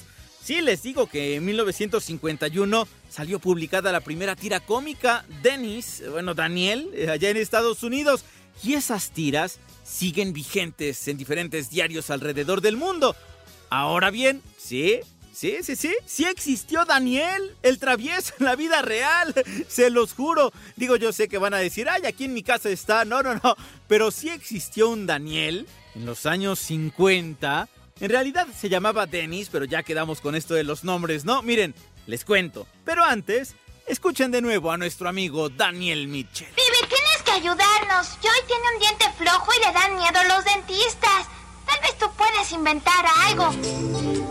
Sí, 0.50 0.62
les 0.62 0.82
digo 0.82 1.06
que 1.06 1.36
en 1.36 1.46
1951 1.46 2.88
salió 3.08 3.38
publicada 3.38 3.92
la 3.92 4.02
primera 4.02 4.36
tira 4.36 4.60
cómica, 4.60 5.24
Dennis, 5.44 6.02
bueno, 6.10 6.34
Daniel, 6.34 6.90
eh, 6.96 7.08
allá 7.08 7.30
en 7.30 7.38
Estados 7.38 7.84
Unidos. 7.84 8.26
Y 8.64 8.74
esas 8.74 9.12
tiras 9.12 9.60
siguen 9.84 10.34
vigentes 10.34 11.08
en 11.08 11.18
diferentes 11.18 11.70
diarios 11.70 12.10
alrededor 12.10 12.62
del 12.62 12.78
mundo. 12.78 13.16
Ahora 13.70 14.10
bien, 14.10 14.42
sí, 14.58 15.02
sí, 15.32 15.58
sí, 15.62 15.76
sí, 15.76 15.94
sí 16.08 16.26
existió 16.26 16.84
Daniel, 16.84 17.56
el 17.62 17.78
travieso 17.78 18.34
en 18.40 18.48
la 18.48 18.56
vida 18.56 18.82
real, 18.82 19.36
se 19.68 19.92
los 19.92 20.16
juro. 20.16 20.52
Digo, 20.76 20.96
yo 20.96 21.14
sé 21.14 21.28
que 21.28 21.38
van 21.38 21.54
a 21.54 21.58
decir, 21.58 21.88
ay, 21.88 22.08
aquí 22.08 22.26
en 22.26 22.34
mi 22.34 22.42
casa 22.42 22.72
está, 22.72 23.06
no, 23.06 23.22
no, 23.22 23.36
no, 23.36 23.56
pero 23.88 24.10
sí 24.10 24.30
existió 24.30 24.90
un 24.90 25.06
Daniel 25.06 25.68
en 25.94 26.08
los 26.08 26.26
años 26.26 26.58
50. 26.58 27.70
En 28.02 28.10
realidad 28.10 28.48
se 28.56 28.70
llamaba 28.70 29.06
Dennis, 29.06 29.50
pero 29.52 29.66
ya 29.66 29.84
quedamos 29.84 30.22
con 30.22 30.36
esto 30.36 30.54
de 30.54 30.64
los 30.64 30.84
nombres, 30.84 31.26
¿no? 31.26 31.42
Miren, 31.42 31.76
les 32.08 32.24
cuento. 32.24 32.66
Pero 32.86 33.04
antes, 33.04 33.56
escuchen 33.88 34.32
de 34.32 34.42
nuevo 34.42 34.72
a 34.72 34.78
nuestro 34.78 35.10
amigo 35.10 35.50
Daniel 35.50 36.08
Mitchell. 36.08 36.48
Vivi, 36.56 36.88
tienes 36.88 37.22
que 37.26 37.32
ayudarnos. 37.32 38.08
Joy 38.22 38.48
tiene 38.48 38.64
un 38.74 38.80
diente 38.80 39.06
flojo 39.18 39.52
y 39.54 39.66
le 39.66 39.74
dan 39.74 39.96
miedo 39.98 40.20
los 40.34 40.46
dentistas. 40.46 41.28
Tal 41.66 41.80
vez 41.82 41.98
tú 42.00 42.06
puedes 42.18 42.52
inventar 42.54 43.06
algo. 43.28 43.52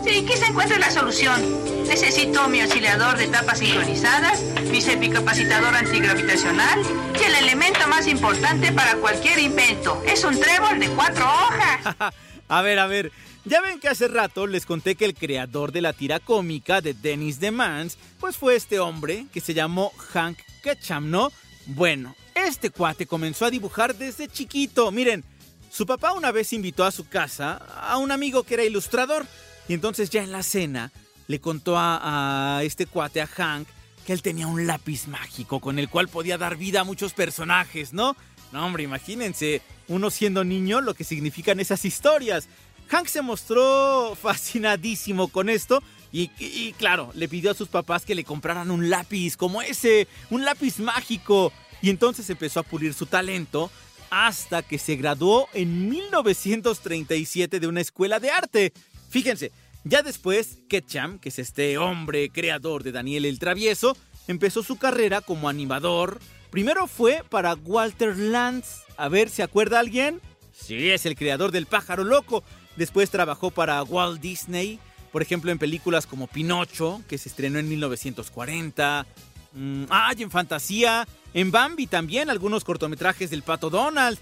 Sí, 0.03 0.25
quizá 0.25 0.47
encuentre 0.47 0.79
la 0.79 0.89
solución. 0.89 1.39
Necesito 1.87 2.49
mi 2.49 2.61
oscilador 2.61 3.17
de 3.17 3.27
tapas 3.27 3.59
sincronizadas, 3.59 4.41
mi 4.71 4.81
sepicapacitador 4.81 5.75
antigravitacional 5.75 6.81
y 7.19 7.23
el 7.23 7.35
elemento 7.35 7.87
más 7.87 8.07
importante 8.07 8.71
para 8.73 8.95
cualquier 8.95 9.37
invento. 9.39 10.01
Es 10.05 10.23
un 10.23 10.39
trébol 10.39 10.79
de 10.79 10.89
cuatro 10.89 11.25
hojas. 11.25 11.95
a 12.49 12.61
ver, 12.61 12.79
a 12.79 12.87
ver. 12.87 13.11
Ya 13.45 13.61
ven 13.61 13.79
que 13.79 13.87
hace 13.87 14.07
rato 14.07 14.47
les 14.47 14.65
conté 14.65 14.95
que 14.95 15.05
el 15.05 15.15
creador 15.15 15.71
de 15.71 15.81
la 15.81 15.93
tira 15.93 16.19
cómica 16.19 16.81
de 16.81 16.93
Dennis 16.93 17.39
the 17.39 17.51
Mans, 17.51 17.97
pues 18.19 18.35
fue 18.35 18.55
este 18.55 18.79
hombre 18.79 19.27
que 19.33 19.39
se 19.39 19.53
llamó 19.53 19.91
Hank 20.13 20.37
Ketcham, 20.61 21.09
¿no? 21.09 21.31
Bueno, 21.65 22.15
este 22.35 22.69
cuate 22.69 23.05
comenzó 23.05 23.45
a 23.45 23.51
dibujar 23.51 23.95
desde 23.95 24.27
chiquito. 24.27 24.91
Miren, 24.91 25.23
su 25.71 25.85
papá 25.85 26.13
una 26.13 26.31
vez 26.31 26.51
invitó 26.51 26.83
a 26.83 26.91
su 26.91 27.07
casa 27.07 27.53
a 27.55 27.97
un 27.97 28.11
amigo 28.11 28.43
que 28.43 28.55
era 28.55 28.63
ilustrador. 28.63 29.25
Y 29.67 29.73
entonces 29.73 30.09
ya 30.09 30.21
en 30.23 30.31
la 30.31 30.43
cena 30.43 30.91
le 31.27 31.39
contó 31.39 31.77
a, 31.77 32.57
a 32.57 32.63
este 32.63 32.87
cuate, 32.87 33.21
a 33.21 33.27
Hank, 33.27 33.67
que 34.05 34.13
él 34.13 34.21
tenía 34.21 34.47
un 34.47 34.67
lápiz 34.67 35.07
mágico 35.07 35.59
con 35.59 35.79
el 35.79 35.89
cual 35.89 36.07
podía 36.07 36.37
dar 36.37 36.57
vida 36.57 36.81
a 36.81 36.85
muchos 36.85 37.13
personajes, 37.13 37.93
¿no? 37.93 38.17
No, 38.51 38.65
hombre, 38.65 38.83
imagínense, 38.83 39.61
uno 39.87 40.09
siendo 40.09 40.43
niño, 40.43 40.81
lo 40.81 40.95
que 40.95 41.03
significan 41.03 41.59
esas 41.59 41.85
historias. 41.85 42.49
Hank 42.89 43.07
se 43.07 43.21
mostró 43.21 44.17
fascinadísimo 44.19 45.27
con 45.27 45.49
esto 45.49 45.81
y, 46.11 46.73
claro, 46.73 47.11
le 47.13 47.27
pidió 47.27 47.51
a 47.51 47.53
sus 47.53 47.67
papás 47.67 48.03
que 48.03 48.15
le 48.15 48.23
compraran 48.23 48.71
un 48.71 48.89
lápiz 48.89 49.37
como 49.37 49.61
ese, 49.61 50.07
un 50.31 50.43
lápiz 50.43 50.79
mágico. 50.79 51.53
Y 51.81 51.91
entonces 51.91 52.29
empezó 52.29 52.59
a 52.59 52.63
pulir 52.63 52.93
su 52.93 53.05
talento 53.05 53.69
hasta 54.09 54.63
que 54.63 54.79
se 54.79 54.95
graduó 54.95 55.47
en 55.53 55.87
1937 55.87 57.59
de 57.59 57.67
una 57.67 57.81
escuela 57.81 58.19
de 58.19 58.31
arte. 58.31 58.73
Fíjense, 59.09 59.51
ya 59.83 60.01
después, 60.01 60.57
Ketcham, 60.67 61.19
que 61.19 61.29
es 61.29 61.37
este 61.37 61.77
hombre 61.77 62.29
creador 62.29 62.81
de 62.83 62.91
Daniel 62.91 63.25
el 63.25 63.37
Travieso, 63.37 63.95
empezó 64.27 64.63
su 64.63 64.77
carrera 64.77 65.21
como 65.21 65.47
animador. 65.47 66.19
Primero 66.49 66.87
fue 66.87 67.23
para 67.29 67.53
Walter 67.53 68.17
Lantz. 68.17 68.81
A 68.97 69.09
ver, 69.09 69.29
¿se 69.29 69.43
acuerda 69.43 69.79
alguien? 69.79 70.21
Sí, 70.51 70.89
es 70.89 71.05
el 71.05 71.15
creador 71.15 71.51
del 71.51 71.67
pájaro 71.67 72.03
loco. 72.03 72.43
Después 72.79 73.09
trabajó 73.09 73.51
para 73.51 73.83
Walt 73.83 74.21
Disney, 74.21 74.79
por 75.11 75.21
ejemplo 75.21 75.51
en 75.51 75.59
películas 75.59 76.07
como 76.07 76.27
Pinocho, 76.27 77.01
que 77.09 77.17
se 77.17 77.27
estrenó 77.27 77.59
en 77.59 77.67
1940. 77.67 79.05
Mm, 79.51 79.83
ah, 79.89 80.13
y 80.17 80.23
en 80.23 80.31
Fantasía, 80.31 81.05
en 81.33 81.51
Bambi 81.51 81.87
también, 81.87 82.29
algunos 82.29 82.63
cortometrajes 82.63 83.31
del 83.31 83.43
Pato 83.43 83.69
Donald. 83.69 84.17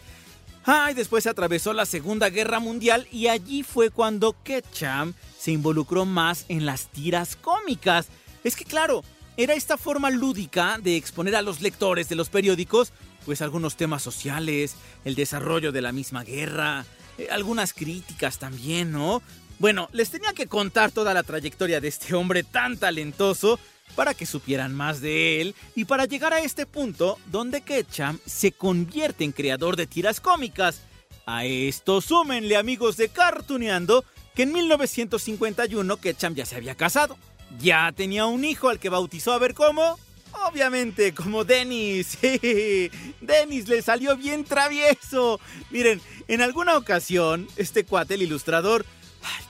Ah, 0.66 0.90
y 0.90 0.96
después 0.96 1.28
atravesó 1.28 1.72
la 1.72 1.86
Segunda 1.86 2.32
Guerra 2.32 2.60
Mundial 2.60 3.08
y 3.12 3.28
allí 3.28 3.62
fue 3.62 3.92
cuando 3.92 4.36
Ketchum 4.42 5.14
se 5.38 5.52
involucró 5.52 6.06
más 6.06 6.46
en 6.50 6.66
las 6.66 6.88
tiras 6.88 7.36
cómicas. 7.36 8.08
Es 8.44 8.56
que 8.56 8.66
claro, 8.66 9.04
era 9.38 9.54
esta 9.54 9.78
forma 9.78 10.10
lúdica 10.10 10.80
de 10.82 10.98
exponer 10.98 11.36
a 11.36 11.44
los 11.44 11.62
lectores 11.62 12.10
de 12.10 12.16
los 12.16 12.30
periódicos 12.30 12.92
pues 13.28 13.42
algunos 13.42 13.76
temas 13.76 14.02
sociales, 14.02 14.78
el 15.04 15.14
desarrollo 15.14 15.74
de 15.74 15.82
la 15.82 15.92
misma 15.92 16.24
guerra, 16.24 16.86
eh, 17.18 17.28
algunas 17.32 17.74
críticas 17.74 18.40
también, 18.40 18.92
¿no? 18.92 19.22
Bueno, 19.60 19.90
les 19.92 20.12
tenía 20.12 20.34
que 20.34 20.48
contar 20.48 20.92
toda 20.92 21.14
la 21.14 21.24
trayectoria 21.24 21.82
de 21.82 21.88
este 21.88 22.14
hombre 22.14 22.44
tan 22.44 22.78
talentoso 22.78 23.60
para 23.96 24.14
que 24.14 24.26
supieran 24.26 24.74
más 24.76 25.02
de 25.02 25.42
él 25.42 25.56
y 25.76 25.86
para 25.86 26.06
llegar 26.06 26.34
a 26.34 26.42
este 26.42 26.66
punto 26.66 27.18
donde 27.28 27.62
Ketchum 27.62 28.20
se 28.26 28.52
convierte 28.52 29.24
en 29.24 29.32
creador 29.32 29.76
de 29.76 29.88
tiras 29.88 30.20
cómicas. 30.20 30.82
A 31.26 31.46
esto 31.46 32.02
súmenle 32.02 32.56
amigos 32.56 32.98
de 32.98 33.10
Cartuneando 33.10 34.06
que 34.36 34.44
en 34.44 34.54
1951 34.54 35.98
Ketchum 35.98 36.36
ya 36.36 36.46
se 36.46 36.56
había 36.56 36.76
casado. 36.76 37.18
Ya 37.60 37.92
tenía 37.92 38.28
un 38.28 38.46
hijo 38.46 38.70
al 38.70 38.80
que 38.80 38.90
bautizó 38.90 39.34
a 39.34 39.40
ver 39.40 39.56
cómo. 39.56 39.98
Obviamente, 40.32 41.14
como 41.14 41.44
Dennis. 41.44 42.18
Dennis 43.22 43.68
le 43.68 43.82
salió 43.82 44.16
bien 44.16 44.44
travieso. 44.44 45.40
Miren, 45.72 46.02
en 46.28 46.42
alguna 46.42 46.78
ocasión, 46.78 47.48
este 47.58 47.86
cuate, 47.86 48.16
el 48.16 48.22
ilustrador, 48.24 48.86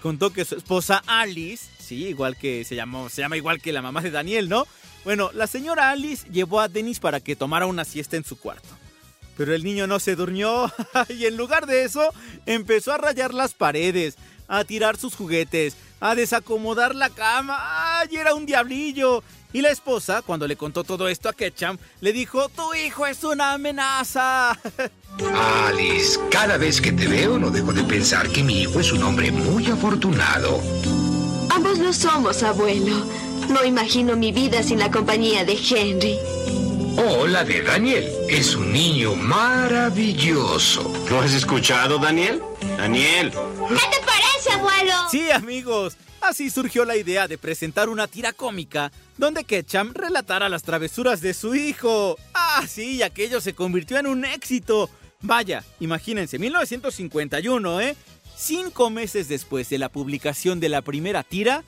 contó 0.01 0.31
que 0.31 0.45
su 0.45 0.55
esposa 0.55 1.03
Alice, 1.07 1.65
sí, 1.79 2.07
igual 2.07 2.37
que 2.37 2.63
se 2.65 2.75
llamó, 2.75 3.09
se 3.09 3.21
llama 3.21 3.37
igual 3.37 3.61
que 3.61 3.73
la 3.73 3.81
mamá 3.81 4.01
de 4.01 4.11
Daniel, 4.11 4.49
¿no? 4.49 4.65
Bueno, 5.03 5.31
la 5.33 5.47
señora 5.47 5.91
Alice 5.91 6.27
llevó 6.29 6.59
a 6.59 6.67
Dennis 6.67 6.99
para 6.99 7.19
que 7.19 7.35
tomara 7.35 7.65
una 7.65 7.85
siesta 7.85 8.17
en 8.17 8.23
su 8.23 8.37
cuarto. 8.37 8.69
Pero 9.37 9.53
el 9.53 9.63
niño 9.63 9.87
no 9.87 9.99
se 9.99 10.15
durmió 10.15 10.71
y 11.09 11.25
en 11.25 11.37
lugar 11.37 11.67
de 11.67 11.83
eso 11.83 12.09
empezó 12.45 12.91
a 12.91 12.97
rayar 12.97 13.33
las 13.33 13.53
paredes, 13.53 14.17
a 14.47 14.63
tirar 14.63 14.97
sus 14.97 15.15
juguetes, 15.15 15.77
a 15.99 16.15
desacomodar 16.15 16.95
la 16.95 17.09
cama. 17.09 17.57
¡Ay, 17.99 18.15
era 18.17 18.33
un 18.33 18.45
diablillo! 18.45 19.23
Y 19.53 19.61
la 19.61 19.69
esposa, 19.69 20.21
cuando 20.21 20.45
le 20.47 20.55
contó 20.55 20.83
todo 20.83 21.07
esto 21.07 21.29
a 21.29 21.33
Ketchum, 21.33 21.77
le 22.01 22.11
dijo, 22.11 22.49
tu 22.49 22.73
hijo 22.73 23.05
es 23.07 23.23
una 23.23 23.53
amenaza. 23.53 24.51
Alice, 25.67 26.19
cada 26.29 26.57
vez 26.57 26.81
que 26.81 26.91
te 26.91 27.07
veo 27.07 27.39
no 27.39 27.49
dejo 27.49 27.73
de 27.73 27.83
pensar 27.83 28.29
que 28.29 28.43
mi 28.43 28.61
hijo 28.61 28.79
es 28.79 28.91
un 28.91 29.03
hombre 29.03 29.31
muy 29.31 29.65
afortunado. 29.67 30.61
Ambos 31.49 31.79
lo 31.79 31.93
somos, 31.93 32.43
abuelo. 32.43 33.05
No 33.49 33.63
imagino 33.63 34.15
mi 34.15 34.31
vida 34.31 34.61
sin 34.61 34.79
la 34.79 34.91
compañía 34.91 35.45
de 35.45 35.53
Henry. 35.53 36.19
Oh, 36.97 37.25
la 37.25 37.43
de 37.43 37.61
Daniel. 37.61 38.11
Es 38.27 38.55
un 38.55 38.73
niño 38.73 39.15
maravilloso. 39.15 40.91
¿Lo 41.09 41.21
has 41.21 41.33
escuchado, 41.33 41.99
Daniel? 41.99 42.41
Daniel. 42.77 43.31
¿Qué 43.31 43.97
te 43.97 44.05
parece, 44.05 44.51
abuelo? 44.51 44.93
Sí, 45.09 45.31
amigos. 45.31 45.95
Así 46.27 46.49
surgió 46.49 46.83
la 46.83 46.97
idea 46.97 47.25
de 47.29 47.37
presentar 47.37 47.87
una 47.87 48.05
tira 48.05 48.33
cómica 48.33 48.91
donde 49.17 49.45
Ketchum 49.45 49.93
relatara 49.93 50.49
las 50.49 50.61
travesuras 50.61 51.21
de 51.21 51.33
su 51.33 51.55
hijo. 51.55 52.17
Ah, 52.33 52.65
sí, 52.67 53.01
aquello 53.01 53.39
se 53.39 53.53
convirtió 53.53 53.97
en 53.97 54.07
un 54.07 54.25
éxito. 54.25 54.89
Vaya, 55.21 55.63
imagínense, 55.79 56.37
1951, 56.37 57.79
¿eh? 57.79 57.95
Cinco 58.35 58.89
meses 58.89 59.29
después 59.29 59.69
de 59.69 59.77
la 59.77 59.87
publicación 59.87 60.59
de 60.59 60.67
la 60.67 60.81
primera 60.81 61.23
tira, 61.23 61.63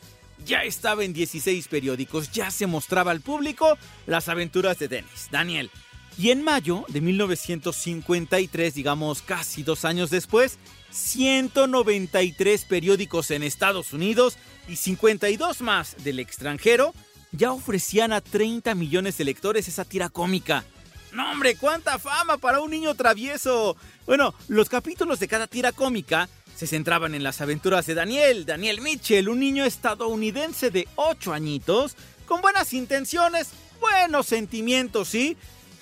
ya 0.45 0.63
estaba 0.63 1.05
en 1.05 1.13
16 1.13 1.69
periódicos, 1.69 2.29
ya 2.33 2.51
se 2.51 2.67
mostraba 2.67 3.11
al 3.11 3.21
público 3.21 3.77
las 4.07 4.27
aventuras 4.27 4.77
de 4.77 4.89
Dennis, 4.89 5.29
Daniel. 5.31 5.71
Y 6.19 6.31
en 6.31 6.43
mayo 6.43 6.83
de 6.89 6.99
1953, 6.99 8.73
digamos 8.73 9.21
casi 9.21 9.63
dos 9.63 9.85
años 9.85 10.09
después, 10.09 10.57
193 10.91 12.65
periódicos 12.65 13.31
en 13.31 13.41
Estados 13.41 13.93
Unidos 13.93 14.37
y 14.67 14.75
52 14.75 15.61
más 15.61 15.95
del 16.03 16.19
extranjero 16.19 16.93
ya 17.31 17.53
ofrecían 17.53 18.11
a 18.11 18.19
30 18.19 18.75
millones 18.75 19.17
de 19.17 19.23
lectores 19.23 19.69
esa 19.69 19.85
tira 19.85 20.09
cómica. 20.09 20.65
¡No, 21.13 21.31
hombre! 21.31 21.55
¡Cuánta 21.55 21.97
fama 21.99 22.35
para 22.35 22.59
un 22.59 22.71
niño 22.71 22.95
travieso! 22.95 23.77
Bueno, 24.05 24.33
los 24.49 24.67
capítulos 24.67 25.21
de 25.21 25.29
cada 25.29 25.47
tira 25.47 25.71
cómica 25.71 26.27
se 26.53 26.67
centraban 26.67 27.15
en 27.15 27.23
las 27.23 27.39
aventuras 27.39 27.85
de 27.85 27.93
Daniel, 27.93 28.45
Daniel 28.45 28.81
Mitchell, 28.81 29.29
un 29.29 29.39
niño 29.39 29.63
estadounidense 29.63 30.69
de 30.69 30.85
8 30.97 31.31
añitos, 31.31 31.95
con 32.25 32.41
buenas 32.41 32.73
intenciones, 32.73 33.51
buenos 33.79 34.25
sentimientos, 34.25 35.07
¿sí? 35.07 35.37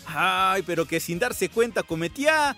Ay, 0.08 0.64
pero 0.64 0.86
que 0.86 1.00
sin 1.00 1.20
darse 1.20 1.50
cuenta 1.50 1.84
cometía 1.84 2.56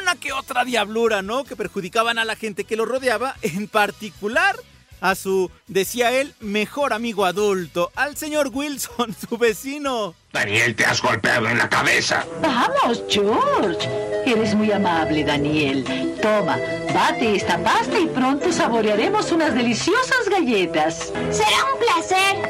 una 0.00 0.16
que 0.16 0.32
otra 0.32 0.64
diablura, 0.64 1.22
¿no? 1.22 1.44
Que 1.44 1.56
perjudicaban 1.56 2.18
a 2.18 2.24
la 2.24 2.36
gente 2.36 2.64
que 2.64 2.76
lo 2.76 2.84
rodeaba, 2.84 3.36
en 3.42 3.68
particular 3.68 4.56
a 5.00 5.14
su, 5.14 5.50
decía 5.68 6.10
él, 6.10 6.34
mejor 6.40 6.92
amigo 6.92 7.24
adulto, 7.24 7.92
al 7.94 8.16
señor 8.16 8.50
Wilson, 8.52 9.14
su 9.28 9.38
vecino. 9.38 10.14
Daniel, 10.32 10.74
te 10.74 10.84
has 10.84 11.00
golpeado 11.00 11.48
en 11.48 11.58
la 11.58 11.68
cabeza. 11.68 12.26
Vamos, 12.42 13.02
George. 13.08 13.88
Eres 14.26 14.54
muy 14.54 14.70
amable, 14.70 15.24
Daniel. 15.24 15.84
Toma, 16.20 16.58
bate 16.92 17.36
esta 17.36 17.62
pasta 17.62 17.98
y 17.98 18.06
pronto 18.06 18.52
saborearemos 18.52 19.32
unas 19.32 19.54
deliciosas 19.54 20.28
galletas. 20.28 21.12
Será 21.30 21.64
un 21.72 21.78
placer. 21.78 22.47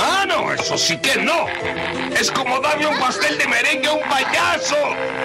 Ah, 0.00 0.24
no, 0.28 0.52
eso 0.52 0.78
sí 0.78 0.96
que 0.98 1.16
no. 1.16 1.46
Es 2.18 2.30
como 2.30 2.60
darle 2.60 2.86
un 2.86 2.98
pastel 2.98 3.36
de 3.36 3.48
merengue 3.48 3.88
a 3.88 3.92
un 3.94 4.02
payaso. 4.08 4.76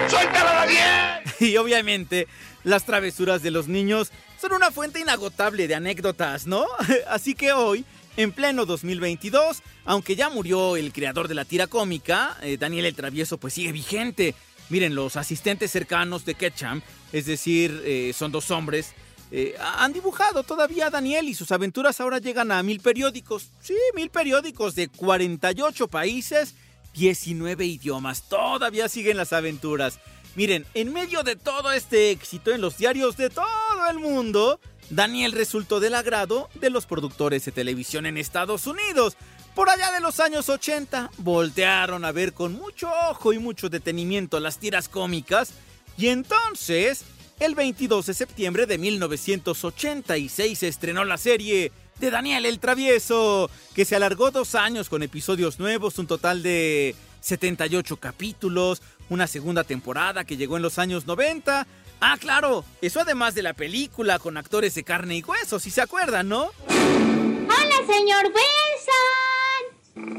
¡Suéltala, 0.08 0.52
Daniel! 0.52 1.20
Y 1.40 1.56
obviamente, 1.56 2.28
las 2.62 2.84
travesuras 2.84 3.42
de 3.42 3.50
los 3.50 3.68
niños 3.68 4.12
son 4.40 4.52
una 4.52 4.70
fuente 4.70 5.00
inagotable 5.00 5.68
de 5.68 5.74
anécdotas, 5.74 6.46
¿no? 6.46 6.64
Así 7.08 7.34
que 7.34 7.52
hoy, 7.52 7.84
en 8.16 8.32
pleno 8.32 8.66
2022, 8.66 9.62
aunque 9.84 10.16
ya 10.16 10.28
murió 10.28 10.76
el 10.76 10.92
creador 10.92 11.28
de 11.28 11.34
la 11.34 11.44
tira 11.44 11.66
cómica, 11.66 12.36
eh, 12.42 12.56
Daniel 12.58 12.86
el 12.86 12.94
Travieso, 12.94 13.38
pues 13.38 13.54
sigue 13.54 13.72
vigente. 13.72 14.34
Miren, 14.70 14.94
los 14.94 15.16
asistentes 15.16 15.70
cercanos 15.70 16.24
de 16.24 16.34
Ketchum, 16.34 16.80
es 17.12 17.26
decir, 17.26 17.82
eh, 17.84 18.12
son 18.16 18.32
dos 18.32 18.50
hombres, 18.50 18.94
eh, 19.36 19.56
han 19.58 19.92
dibujado 19.92 20.44
todavía 20.44 20.86
a 20.86 20.90
Daniel 20.90 21.28
y 21.28 21.34
sus 21.34 21.50
aventuras 21.50 22.00
ahora 22.00 22.18
llegan 22.18 22.52
a 22.52 22.62
mil 22.62 22.78
periódicos. 22.78 23.50
Sí, 23.60 23.74
mil 23.96 24.08
periódicos 24.08 24.76
de 24.76 24.86
48 24.86 25.88
países, 25.88 26.54
19 26.92 27.64
idiomas. 27.64 28.28
Todavía 28.28 28.88
siguen 28.88 29.16
las 29.16 29.32
aventuras. 29.32 29.98
Miren, 30.36 30.64
en 30.74 30.92
medio 30.92 31.24
de 31.24 31.34
todo 31.34 31.72
este 31.72 32.12
éxito 32.12 32.52
en 32.52 32.60
los 32.60 32.78
diarios 32.78 33.16
de 33.16 33.28
todo 33.28 33.46
el 33.90 33.98
mundo, 33.98 34.60
Daniel 34.90 35.32
resultó 35.32 35.80
del 35.80 35.96
agrado 35.96 36.48
de 36.60 36.70
los 36.70 36.86
productores 36.86 37.44
de 37.44 37.50
televisión 37.50 38.06
en 38.06 38.18
Estados 38.18 38.68
Unidos. 38.68 39.16
Por 39.56 39.68
allá 39.68 39.90
de 39.90 39.98
los 39.98 40.20
años 40.20 40.48
80, 40.48 41.10
voltearon 41.18 42.04
a 42.04 42.12
ver 42.12 42.34
con 42.34 42.52
mucho 42.52 42.88
ojo 43.10 43.32
y 43.32 43.40
mucho 43.40 43.68
detenimiento 43.68 44.38
las 44.38 44.58
tiras 44.58 44.88
cómicas 44.88 45.54
y 45.96 46.08
entonces, 46.08 47.04
el 47.44 47.54
22 47.54 48.06
de 48.06 48.14
septiembre 48.14 48.64
de 48.64 48.78
1986 48.78 50.58
se 50.58 50.68
estrenó 50.68 51.04
la 51.04 51.18
serie 51.18 51.72
de 52.00 52.10
Daniel 52.10 52.46
el 52.46 52.58
Travieso, 52.58 53.50
que 53.74 53.84
se 53.84 53.94
alargó 53.94 54.30
dos 54.30 54.54
años 54.54 54.88
con 54.88 55.02
episodios 55.02 55.58
nuevos, 55.58 55.98
un 55.98 56.06
total 56.06 56.42
de 56.42 56.96
78 57.20 57.98
capítulos, 57.98 58.80
una 59.10 59.26
segunda 59.26 59.62
temporada 59.62 60.24
que 60.24 60.38
llegó 60.38 60.56
en 60.56 60.62
los 60.62 60.78
años 60.78 61.06
90. 61.06 61.66
Ah, 62.00 62.16
claro, 62.18 62.64
eso 62.80 63.00
además 63.00 63.34
de 63.34 63.42
la 63.42 63.52
película 63.52 64.18
con 64.18 64.38
actores 64.38 64.74
de 64.74 64.84
carne 64.84 65.16
y 65.16 65.22
hueso, 65.22 65.58
si 65.58 65.70
se 65.70 65.82
acuerdan, 65.82 66.30
¿no? 66.30 66.50
Hola, 66.68 67.76
señor 67.86 68.32
Wilson. 68.32 70.14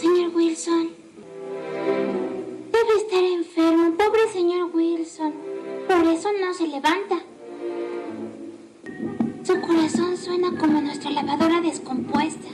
Señor 0.00 0.34
Wilson. 0.34 0.97
Wilson. 4.66 5.34
Por 5.86 6.06
eso 6.06 6.28
no 6.40 6.54
se 6.54 6.66
levanta. 6.66 7.16
Su 9.44 9.60
corazón 9.60 10.16
suena 10.16 10.56
como 10.58 10.80
nuestra 10.80 11.10
lavadora 11.10 11.60
descompuesta. 11.60 12.48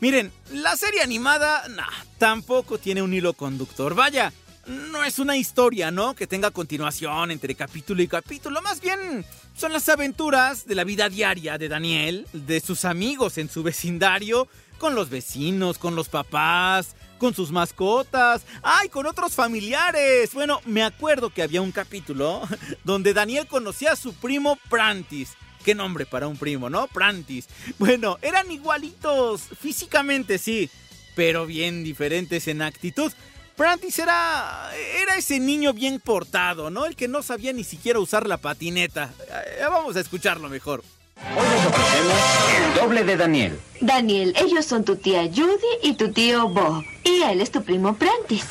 Miren, 0.00 0.30
la 0.52 0.76
serie 0.76 1.02
animada, 1.02 1.66
nah, 1.68 1.84
tampoco 2.18 2.78
tiene 2.78 3.02
un 3.02 3.12
hilo 3.12 3.32
conductor. 3.32 3.94
Vaya, 3.94 4.32
no 4.66 5.02
es 5.04 5.18
una 5.18 5.36
historia, 5.36 5.90
¿no? 5.90 6.14
Que 6.14 6.26
tenga 6.26 6.50
continuación 6.50 7.30
entre 7.30 7.54
capítulo 7.54 8.02
y 8.02 8.08
capítulo. 8.08 8.60
Más 8.62 8.80
bien, 8.80 9.24
son 9.56 9.72
las 9.72 9.88
aventuras 9.88 10.66
de 10.66 10.74
la 10.74 10.84
vida 10.84 11.08
diaria 11.08 11.58
de 11.58 11.68
Daniel, 11.68 12.26
de 12.32 12.60
sus 12.60 12.84
amigos 12.84 13.38
en 13.38 13.48
su 13.48 13.62
vecindario, 13.62 14.48
con 14.78 14.94
los 14.94 15.08
vecinos, 15.08 15.78
con 15.78 15.96
los 15.96 16.08
papás, 16.08 16.94
con 17.18 17.34
sus 17.34 17.50
mascotas, 17.50 18.44
¡ay! 18.62 18.88
con 18.88 19.06
otros 19.06 19.34
familiares. 19.34 20.32
Bueno, 20.34 20.60
me 20.64 20.82
acuerdo 20.82 21.30
que 21.30 21.42
había 21.42 21.62
un 21.62 21.72
capítulo 21.72 22.42
donde 22.84 23.14
Daniel 23.14 23.46
conocía 23.46 23.92
a 23.92 23.96
su 23.96 24.14
primo 24.14 24.58
Prantis. 24.68 25.34
Qué 25.64 25.74
nombre 25.74 26.06
para 26.06 26.28
un 26.28 26.36
primo, 26.36 26.70
¿no? 26.70 26.86
Prantis. 26.86 27.48
Bueno, 27.78 28.18
eran 28.22 28.50
igualitos, 28.52 29.42
físicamente 29.60 30.38
sí, 30.38 30.70
pero 31.14 31.46
bien 31.46 31.82
diferentes 31.82 32.46
en 32.46 32.62
actitud. 32.62 33.12
Prantis 33.56 33.98
era, 33.98 34.70
era 35.02 35.16
ese 35.16 35.40
niño 35.40 35.72
bien 35.72 35.98
portado, 35.98 36.70
¿no? 36.70 36.84
El 36.84 36.94
que 36.94 37.08
no 37.08 37.22
sabía 37.22 37.52
ni 37.52 37.64
siquiera 37.64 37.98
usar 37.98 38.28
la 38.28 38.36
patineta. 38.36 39.12
Eh, 39.28 39.64
vamos 39.68 39.96
a 39.96 40.00
escucharlo 40.00 40.48
mejor. 40.48 40.84
Hoy 41.16 41.48
les 41.48 41.66
ofrecemos 41.66 42.18
el 42.56 42.80
doble 42.80 43.04
de 43.04 43.16
Daniel. 43.16 43.60
Daniel, 43.80 44.34
ellos 44.36 44.66
son 44.66 44.84
tu 44.84 44.96
tía 44.96 45.22
Judy 45.22 45.72
y 45.82 45.94
tu 45.94 46.12
tío 46.12 46.48
Bob. 46.48 46.84
Y 47.04 47.22
él 47.22 47.40
es 47.40 47.50
tu 47.50 47.62
primo 47.62 47.94
Prantis. 47.94 48.44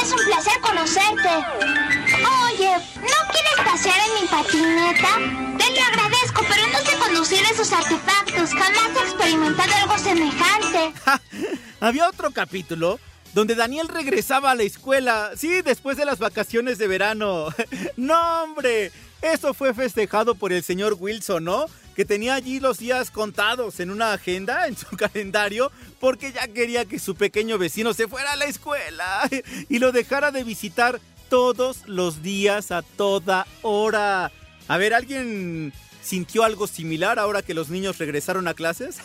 Es 0.00 0.12
un 0.12 0.24
placer 0.24 0.60
conocerte. 0.60 1.28
Oye, 2.46 2.76
¿no 2.96 3.32
quieres 3.32 3.56
pasear 3.64 3.96
en 4.06 4.22
mi 4.22 4.28
patineta? 4.28 5.08
Te 5.58 5.74
lo 5.74 5.82
agradezco, 5.82 6.44
pero 6.48 6.66
no 6.72 6.78
sé 6.78 6.96
conducir 6.98 7.40
esos 7.50 7.72
artefactos. 7.72 8.50
Jamás 8.50 8.88
he 8.96 9.08
experimentado 9.08 9.74
algo 9.74 9.98
semejante. 9.98 10.92
Había 11.80 12.08
otro 12.08 12.30
capítulo 12.30 13.00
donde 13.34 13.54
Daniel 13.54 13.88
regresaba 13.88 14.50
a 14.50 14.54
la 14.54 14.64
escuela, 14.64 15.30
sí, 15.36 15.62
después 15.62 15.96
de 15.96 16.04
las 16.04 16.18
vacaciones 16.18 16.78
de 16.78 16.88
verano. 16.88 17.48
no, 17.96 18.42
hombre, 18.42 18.92
eso 19.22 19.54
fue 19.54 19.74
festejado 19.74 20.34
por 20.34 20.52
el 20.52 20.62
señor 20.62 20.96
Wilson, 20.98 21.44
¿no? 21.44 21.66
Que 21.94 22.04
tenía 22.04 22.34
allí 22.34 22.60
los 22.60 22.78
días 22.78 23.10
contados 23.10 23.80
en 23.80 23.90
una 23.90 24.12
agenda, 24.12 24.66
en 24.66 24.76
su 24.76 24.86
calendario, 24.96 25.70
porque 25.98 26.32
ya 26.32 26.48
quería 26.48 26.84
que 26.84 26.98
su 26.98 27.14
pequeño 27.14 27.58
vecino 27.58 27.92
se 27.92 28.08
fuera 28.08 28.32
a 28.32 28.36
la 28.36 28.46
escuela 28.46 29.28
y 29.68 29.78
lo 29.78 29.92
dejara 29.92 30.30
de 30.30 30.44
visitar 30.44 31.00
todos 31.28 31.86
los 31.86 32.22
días 32.22 32.72
a 32.72 32.82
toda 32.82 33.46
hora. 33.62 34.32
A 34.68 34.76
ver, 34.78 34.94
¿alguien 34.94 35.72
sintió 36.02 36.44
algo 36.44 36.66
similar 36.66 37.18
ahora 37.18 37.42
que 37.42 37.54
los 37.54 37.68
niños 37.68 37.98
regresaron 37.98 38.48
a 38.48 38.54
clases? 38.54 38.98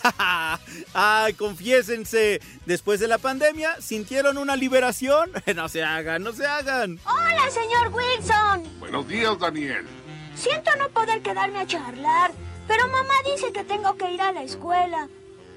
¡Ay, 0.93 1.33
confiésense! 1.33 2.41
Después 2.65 2.99
de 2.99 3.07
la 3.07 3.17
pandemia, 3.17 3.81
¿sintieron 3.81 4.37
una 4.37 4.55
liberación? 4.55 5.31
No 5.55 5.69
se 5.69 5.83
hagan, 5.83 6.23
no 6.23 6.33
se 6.33 6.45
hagan. 6.45 6.99
Hola, 7.05 7.49
señor 7.51 7.93
Wilson. 7.93 8.79
Buenos 8.79 9.07
días, 9.07 9.37
Daniel. 9.39 9.85
Siento 10.35 10.71
no 10.77 10.89
poder 10.89 11.21
quedarme 11.21 11.59
a 11.59 11.67
charlar, 11.67 12.31
pero 12.67 12.87
mamá 12.87 13.13
dice 13.25 13.51
que 13.51 13.63
tengo 13.63 13.95
que 13.97 14.11
ir 14.11 14.21
a 14.21 14.31
la 14.31 14.43
escuela. 14.43 15.07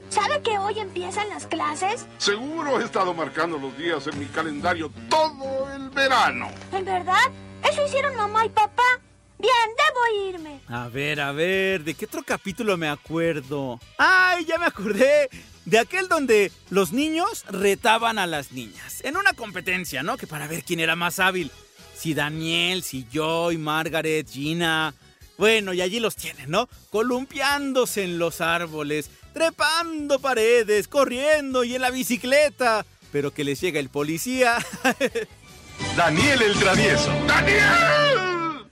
¿Sabe 0.09 0.41
que 0.41 0.59
hoy 0.59 0.79
empiezan 0.79 1.29
las 1.29 1.47
clases? 1.47 2.07
Seguro 2.17 2.81
he 2.81 2.85
estado 2.85 3.13
marcando 3.13 3.59
los 3.59 3.77
días 3.77 4.07
en 4.07 4.19
mi 4.19 4.27
calendario 4.27 4.91
todo 5.11 5.71
el 5.75 5.91
verano. 5.91 6.49
¿En 6.73 6.85
verdad? 6.85 7.31
Eso 7.71 7.85
hicieron 7.85 8.17
mamá 8.17 8.47
y 8.47 8.49
papá. 8.49 8.83
Bien, 9.39 9.53
debo 9.53 10.29
irme. 10.35 10.61
A 10.69 10.89
ver, 10.89 11.21
a 11.21 11.33
ver, 11.33 11.85
¿de 11.85 11.95
qué 11.95 12.07
otro 12.07 12.23
capítulo 12.23 12.77
me 12.77 12.89
acuerdo? 12.89 13.79
¡Ay, 13.99 14.45
ya 14.47 14.59
me 14.59 14.67
acordé! 14.67 15.29
De 15.65 15.79
aquel 15.79 16.09
donde 16.09 16.51
los 16.71 16.93
niños 16.93 17.45
retaban 17.49 18.19
a 18.19 18.27
las 18.27 18.53
niñas. 18.53 19.05
En 19.05 19.17
una 19.17 19.35
competencia, 19.35 20.03
¿no? 20.03 20.17
Que 20.17 20.27
para 20.27 20.49
ver 20.49 20.65
quién 20.65 20.81
era 20.81 20.97
más 20.97 21.21
hábil. 21.21 21.53
Si 21.99 22.15
Daniel, 22.15 22.85
si 22.85 23.09
Joy, 23.13 23.59
Margaret, 23.59 24.31
Gina. 24.31 24.95
Bueno, 25.37 25.73
y 25.73 25.81
allí 25.81 25.99
los 25.99 26.15
tienen, 26.15 26.49
¿no? 26.49 26.69
Columpiándose 26.91 28.05
en 28.05 28.21
los 28.21 28.41
árboles, 28.41 29.11
trepando 29.33 30.21
paredes, 30.21 30.87
corriendo 30.87 31.65
y 31.65 31.75
en 31.75 31.83
la 31.83 31.91
bicicleta. 31.91 32.87
Pero 33.11 33.35
que 33.35 33.43
les 33.43 33.61
llega 33.61 33.81
el 33.81 33.89
policía. 33.89 34.59
Daniel 35.97 36.43
el 36.43 36.57
travieso. 36.61 37.11
¡Daniel! 37.27 38.71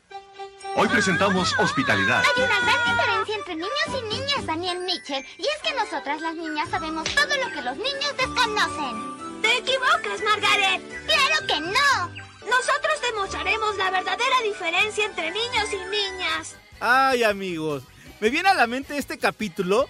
Hoy 0.76 0.86
presentamos 0.86 1.52
hospitalidad. 1.58 2.22
Hay 2.22 2.44
una 2.44 2.60
gran 2.60 2.96
diferencia 2.96 3.34
entre 3.34 3.54
niños 3.56 3.88
y 3.88 4.14
niñas, 4.14 4.46
Daniel 4.46 4.78
Mitchell. 4.84 5.24
Y 5.38 5.42
es 5.42 5.62
que 5.64 5.74
nosotras 5.74 6.20
las 6.20 6.34
niñas 6.36 6.68
sabemos 6.70 7.08
todo 7.12 7.36
lo 7.42 7.52
que 7.52 7.62
los 7.62 7.76
niños 7.76 8.16
desconocen. 8.16 9.42
Te 9.42 9.58
equivocas, 9.58 10.22
Margaret. 10.22 10.80
Claro 11.06 11.46
que 11.48 11.60
no. 11.60 12.25
Nosotros 12.48 13.00
demostraremos 13.10 13.76
la 13.76 13.90
verdadera 13.90 14.40
diferencia 14.44 15.04
entre 15.04 15.30
niños 15.30 15.68
y 15.72 15.76
niñas. 15.76 16.56
Ay, 16.80 17.22
amigos. 17.22 17.82
Me 18.20 18.30
viene 18.30 18.48
a 18.48 18.54
la 18.54 18.66
mente 18.66 18.96
este 18.96 19.18
capítulo 19.18 19.88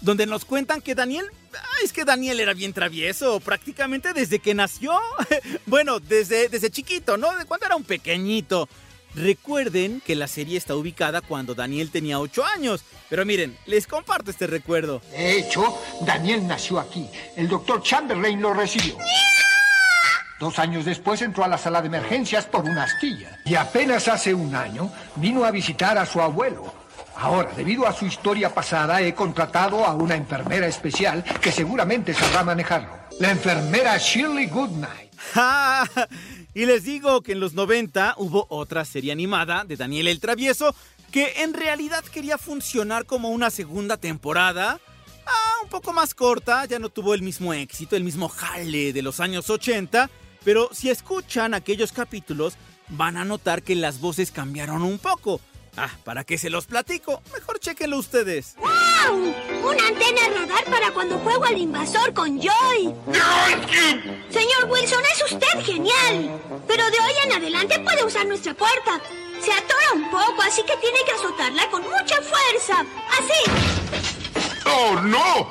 donde 0.00 0.26
nos 0.26 0.44
cuentan 0.44 0.80
que 0.80 0.94
Daniel... 0.94 1.26
Ay, 1.52 1.84
es 1.84 1.92
que 1.92 2.04
Daniel 2.04 2.40
era 2.40 2.54
bien 2.54 2.72
travieso, 2.72 3.40
prácticamente 3.40 4.12
desde 4.12 4.38
que 4.38 4.54
nació. 4.54 4.98
bueno, 5.66 6.00
desde, 6.00 6.48
desde 6.48 6.70
chiquito, 6.70 7.16
¿no? 7.16 7.36
De 7.36 7.44
cuando 7.44 7.66
era 7.66 7.76
un 7.76 7.84
pequeñito. 7.84 8.68
Recuerden 9.14 10.00
que 10.04 10.14
la 10.14 10.28
serie 10.28 10.58
está 10.58 10.76
ubicada 10.76 11.20
cuando 11.20 11.54
Daniel 11.54 11.90
tenía 11.90 12.20
8 12.20 12.44
años. 12.44 12.84
Pero 13.08 13.24
miren, 13.24 13.56
les 13.66 13.86
comparto 13.86 14.30
este 14.30 14.46
recuerdo. 14.46 15.02
De 15.10 15.38
hecho, 15.38 15.78
Daniel 16.02 16.46
nació 16.46 16.78
aquí. 16.78 17.08
El 17.36 17.48
doctor 17.48 17.82
Chamberlain 17.82 18.40
lo 18.40 18.52
recibió. 18.52 18.96
Dos 20.38 20.58
años 20.58 20.84
después 20.84 21.20
entró 21.22 21.44
a 21.44 21.48
la 21.48 21.58
sala 21.58 21.80
de 21.80 21.88
emergencias 21.88 22.46
por 22.46 22.64
una 22.64 22.84
astilla. 22.84 23.40
Y 23.44 23.56
apenas 23.56 24.06
hace 24.06 24.32
un 24.32 24.54
año 24.54 24.90
vino 25.16 25.44
a 25.44 25.50
visitar 25.50 25.98
a 25.98 26.06
su 26.06 26.20
abuelo. 26.20 26.72
Ahora, 27.16 27.50
debido 27.56 27.86
a 27.86 27.92
su 27.92 28.06
historia 28.06 28.54
pasada, 28.54 29.02
he 29.02 29.14
contratado 29.14 29.84
a 29.84 29.94
una 29.94 30.14
enfermera 30.14 30.68
especial 30.68 31.24
que 31.40 31.50
seguramente 31.50 32.14
sabrá 32.14 32.44
manejarlo. 32.44 32.90
La 33.18 33.30
enfermera 33.30 33.96
Shirley 33.98 34.46
Goodnight. 34.46 35.12
Y 36.54 36.66
les 36.66 36.82
digo 36.82 37.22
que 37.22 37.32
en 37.32 37.40
los 37.40 37.54
90 37.54 38.14
hubo 38.16 38.46
otra 38.48 38.84
serie 38.84 39.12
animada 39.12 39.64
de 39.64 39.76
Daniel 39.76 40.08
el 40.08 40.18
Travieso 40.18 40.74
que 41.12 41.42
en 41.42 41.54
realidad 41.54 42.02
quería 42.04 42.36
funcionar 42.36 43.06
como 43.06 43.28
una 43.28 43.50
segunda 43.50 43.96
temporada. 43.96 44.80
Ah, 45.26 45.54
un 45.62 45.68
poco 45.68 45.92
más 45.92 46.14
corta, 46.14 46.64
ya 46.64 46.78
no 46.78 46.88
tuvo 46.88 47.14
el 47.14 47.22
mismo 47.22 47.52
éxito, 47.52 47.94
el 47.94 48.02
mismo 48.02 48.28
jale 48.28 48.92
de 48.92 49.02
los 49.02 49.20
años 49.20 49.48
80, 49.50 50.10
pero 50.44 50.70
si 50.72 50.90
escuchan 50.90 51.54
aquellos 51.54 51.92
capítulos 51.92 52.54
van 52.88 53.16
a 53.16 53.24
notar 53.24 53.62
que 53.62 53.74
las 53.74 54.00
voces 54.00 54.30
cambiaron 54.30 54.82
un 54.82 54.98
poco. 54.98 55.40
Ah, 55.76 55.90
¿para 56.04 56.24
qué 56.24 56.38
se 56.38 56.50
los 56.50 56.66
platico? 56.66 57.22
Mejor 57.32 57.60
chequenlo 57.60 57.98
ustedes. 57.98 58.56
¡Wow! 58.56 59.34
¡Una 59.70 59.86
antena 59.86 60.22
radar 60.34 60.64
para 60.64 60.90
cuando 60.92 61.18
juego 61.18 61.44
al 61.44 61.56
invasor 61.56 62.12
con 62.12 62.40
Joy! 62.40 62.94
Señor 64.28 64.68
Wilson, 64.68 65.02
es 65.14 65.32
usted 65.32 65.64
genial. 65.64 66.40
Pero 66.66 66.84
de 66.90 66.98
hoy 66.98 67.12
en 67.26 67.32
adelante 67.32 67.78
puede 67.78 68.04
usar 68.04 68.26
nuestra 68.26 68.54
puerta. 68.54 69.00
Se 69.40 69.52
atora 69.52 69.92
un 69.94 70.10
poco, 70.10 70.42
así 70.42 70.62
que 70.62 70.76
tiene 70.78 70.98
que 71.06 71.12
azotarla 71.12 71.70
con 71.70 71.82
mucha 71.82 72.16
fuerza. 72.22 72.84
¡Así! 73.12 73.50
¡Oh, 74.66 75.00
no! 75.02 75.48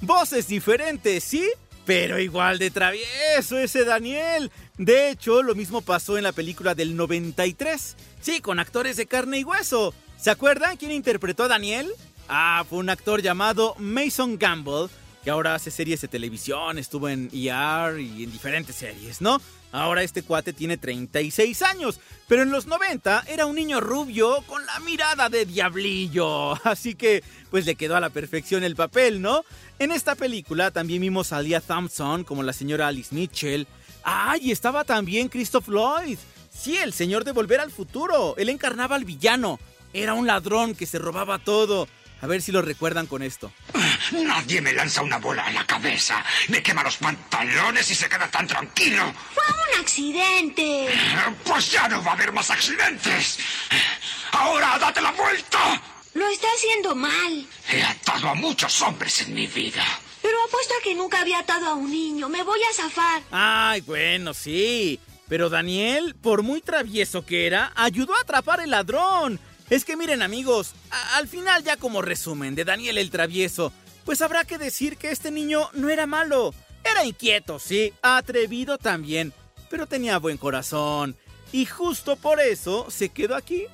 Voces 0.00 0.48
diferentes, 0.48 1.22
¿sí? 1.22 1.48
Pero 1.88 2.18
igual 2.18 2.58
de 2.58 2.70
travieso 2.70 3.58
ese 3.58 3.86
Daniel. 3.86 4.52
De 4.76 5.08
hecho, 5.08 5.42
lo 5.42 5.54
mismo 5.54 5.80
pasó 5.80 6.18
en 6.18 6.24
la 6.24 6.32
película 6.32 6.74
del 6.74 6.94
93. 6.96 7.96
Sí, 8.20 8.42
con 8.42 8.58
actores 8.58 8.98
de 8.98 9.06
carne 9.06 9.38
y 9.38 9.44
hueso. 9.44 9.94
¿Se 10.18 10.30
acuerdan 10.30 10.76
quién 10.76 10.92
interpretó 10.92 11.44
a 11.44 11.48
Daniel? 11.48 11.90
Ah, 12.28 12.62
fue 12.68 12.80
un 12.80 12.90
actor 12.90 13.22
llamado 13.22 13.74
Mason 13.78 14.36
Gamble, 14.36 14.88
que 15.22 15.30
ahora 15.30 15.54
hace 15.54 15.70
series 15.70 16.00
de 16.00 16.08
televisión, 16.08 16.78
estuvo 16.78 17.08
en 17.08 17.30
ER 17.32 18.00
y 18.00 18.24
en 18.24 18.32
diferentes 18.32 18.76
series, 18.76 19.20
¿no? 19.20 19.40
Ahora 19.70 20.02
este 20.02 20.22
cuate 20.22 20.52
tiene 20.52 20.78
36 20.78 21.60
años, 21.62 22.00
pero 22.26 22.42
en 22.42 22.50
los 22.50 22.66
90 22.66 23.24
era 23.28 23.44
un 23.44 23.54
niño 23.56 23.80
rubio 23.80 24.42
con 24.46 24.64
la 24.64 24.80
mirada 24.80 25.28
de 25.28 25.44
diablillo, 25.44 26.54
así 26.64 26.94
que 26.94 27.22
pues 27.50 27.66
le 27.66 27.74
quedó 27.74 27.96
a 27.96 28.00
la 28.00 28.10
perfección 28.10 28.64
el 28.64 28.76
papel, 28.76 29.20
¿no? 29.20 29.44
En 29.78 29.92
esta 29.92 30.14
película 30.14 30.70
también 30.70 31.02
vimos 31.02 31.32
a 31.32 31.42
Leah 31.42 31.60
Thompson 31.60 32.24
como 32.24 32.42
la 32.42 32.52
señora 32.52 32.88
Alice 32.88 33.14
Mitchell. 33.14 33.66
¡Ay! 34.02 34.50
estaba 34.50 34.84
también 34.84 35.28
Christoph 35.28 35.68
Lloyd. 35.68 36.18
Sí, 36.50 36.76
el 36.76 36.92
señor 36.92 37.24
de 37.24 37.32
Volver 37.32 37.60
al 37.60 37.70
Futuro. 37.70 38.34
Él 38.38 38.48
encarnaba 38.48 38.96
al 38.96 39.04
villano. 39.04 39.60
Era 39.92 40.14
un 40.14 40.26
ladrón 40.26 40.74
que 40.74 40.86
se 40.86 40.98
robaba 40.98 41.38
todo. 41.38 41.86
A 42.20 42.26
ver 42.26 42.42
si 42.42 42.50
lo 42.50 42.62
recuerdan 42.62 43.06
con 43.06 43.22
esto. 43.22 43.52
Nadie 44.12 44.60
me 44.60 44.72
lanza 44.72 45.02
una 45.02 45.18
bola 45.18 45.46
a 45.46 45.52
la 45.52 45.66
cabeza, 45.66 46.24
me 46.48 46.62
quema 46.62 46.82
los 46.82 46.96
pantalones 46.96 47.90
y 47.90 47.94
se 47.94 48.08
queda 48.08 48.28
tan 48.28 48.46
tranquilo. 48.46 49.12
Fue 49.32 49.44
un 49.44 49.80
accidente. 49.80 50.88
Pues 51.44 51.70
ya 51.70 51.88
no 51.88 52.02
va 52.02 52.12
a 52.12 52.14
haber 52.14 52.32
más 52.32 52.50
accidentes. 52.50 53.38
Ahora 54.32 54.78
date 54.78 55.00
la 55.00 55.12
vuelta. 55.12 55.80
Lo 56.14 56.26
está 56.28 56.48
haciendo 56.56 56.94
mal. 56.96 57.46
He 57.70 57.82
atado 57.82 58.30
a 58.30 58.34
muchos 58.34 58.82
hombres 58.82 59.20
en 59.22 59.34
mi 59.34 59.46
vida. 59.46 59.84
Pero 60.20 60.36
apuesto 60.44 60.74
a 60.78 60.82
que 60.82 60.94
nunca 60.96 61.20
había 61.20 61.38
atado 61.38 61.66
a 61.66 61.74
un 61.74 61.90
niño. 61.90 62.28
Me 62.28 62.42
voy 62.42 62.60
a 62.62 62.74
zafar. 62.74 63.22
Ay, 63.30 63.82
bueno, 63.82 64.34
sí. 64.34 64.98
Pero 65.28 65.50
Daniel, 65.50 66.16
por 66.20 66.42
muy 66.42 66.60
travieso 66.60 67.24
que 67.24 67.46
era, 67.46 67.70
ayudó 67.76 68.14
a 68.14 68.22
atrapar 68.22 68.60
el 68.60 68.70
ladrón. 68.70 69.38
Es 69.70 69.84
que 69.84 69.96
miren 69.96 70.22
amigos, 70.22 70.72
al 71.14 71.28
final 71.28 71.62
ya 71.62 71.76
como 71.76 72.00
resumen 72.00 72.54
de 72.54 72.64
Daniel 72.64 72.96
el 72.96 73.10
Travieso, 73.10 73.70
pues 74.06 74.22
habrá 74.22 74.44
que 74.44 74.56
decir 74.56 74.96
que 74.96 75.10
este 75.10 75.30
niño 75.30 75.68
no 75.74 75.90
era 75.90 76.06
malo. 76.06 76.54
Era 76.82 77.04
inquieto, 77.04 77.58
sí, 77.58 77.92
atrevido 78.00 78.78
también, 78.78 79.34
pero 79.68 79.86
tenía 79.86 80.18
buen 80.18 80.38
corazón. 80.38 81.16
Y 81.52 81.66
justo 81.66 82.16
por 82.16 82.40
eso 82.40 82.86
se 82.90 83.10
quedó 83.10 83.34
aquí, 83.34 83.66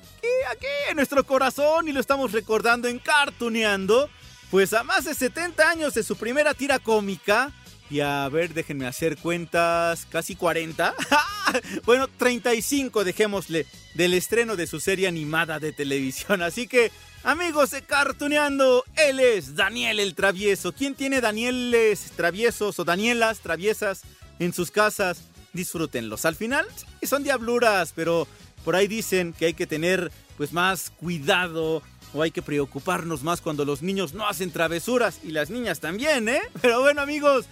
aquí, 0.51 0.67
en 0.89 0.97
nuestro 0.97 1.25
corazón 1.25 1.87
y 1.87 1.93
lo 1.93 2.01
estamos 2.01 2.33
recordando 2.33 2.89
en 2.89 2.99
Cartuneando. 2.99 4.09
Pues 4.51 4.73
a 4.73 4.83
más 4.83 5.05
de 5.05 5.13
70 5.13 5.69
años 5.69 5.93
de 5.93 6.03
su 6.03 6.17
primera 6.17 6.53
tira 6.53 6.79
cómica, 6.79 7.53
y 7.89 7.99
a 7.99 8.27
ver, 8.29 8.53
déjenme 8.53 8.87
hacer 8.87 9.17
cuentas, 9.17 10.07
casi 10.09 10.35
40. 10.35 10.93
bueno, 11.85 12.07
35 12.07 13.03
dejémosle 13.03 13.65
del 13.93 14.13
estreno 14.13 14.55
de 14.55 14.67
su 14.67 14.79
serie 14.79 15.07
animada 15.07 15.59
de 15.59 15.71
televisión. 15.71 16.41
Así 16.41 16.67
que, 16.67 16.91
amigos 17.23 17.71
de 17.71 17.83
Cartuneando, 17.83 18.83
él 18.95 19.19
es 19.19 19.55
Daniel 19.55 19.99
el 19.99 20.15
Travieso. 20.15 20.73
¿Quién 20.73 20.95
tiene 20.95 21.21
Danieles 21.21 22.11
traviesos 22.15 22.79
o 22.79 22.85
Danielas 22.85 23.39
traviesas 23.39 24.01
en 24.39 24.53
sus 24.53 24.71
casas? 24.71 25.21
Disfrútenlos. 25.53 26.25
Al 26.25 26.35
final, 26.35 26.65
sí, 26.75 27.07
son 27.07 27.23
diabluras, 27.23 27.93
pero 27.95 28.27
por 28.63 28.75
ahí 28.75 28.87
dicen 28.87 29.31
que 29.33 29.45
hay 29.45 29.53
que 29.53 29.67
tener 29.67 30.11
pues 30.37 30.51
más 30.51 30.89
cuidado 30.89 31.81
o 32.13 32.21
hay 32.21 32.31
que 32.31 32.41
preocuparnos 32.41 33.23
más 33.23 33.41
cuando 33.41 33.65
los 33.65 33.81
niños 33.81 34.13
no 34.13 34.27
hacen 34.27 34.51
travesuras 34.51 35.19
y 35.23 35.31
las 35.31 35.49
niñas 35.49 35.79
también, 35.79 36.29
¿eh? 36.29 36.41
Pero 36.61 36.81
bueno, 36.81 37.01
amigos, 37.01 37.45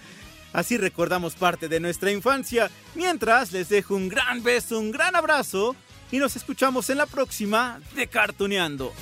Así 0.53 0.77
recordamos 0.77 1.35
parte 1.35 1.67
de 1.67 1.79
nuestra 1.79 2.11
infancia. 2.11 2.69
Mientras 2.95 3.51
les 3.51 3.69
dejo 3.69 3.95
un 3.95 4.07
gran 4.07 4.43
beso, 4.43 4.79
un 4.79 4.91
gran 4.91 5.15
abrazo 5.15 5.75
y 6.11 6.19
nos 6.19 6.35
escuchamos 6.35 6.89
en 6.91 6.99
la 6.99 7.07
próxima 7.07 7.81
de 7.95 8.07
Cartuneando. 8.07 8.93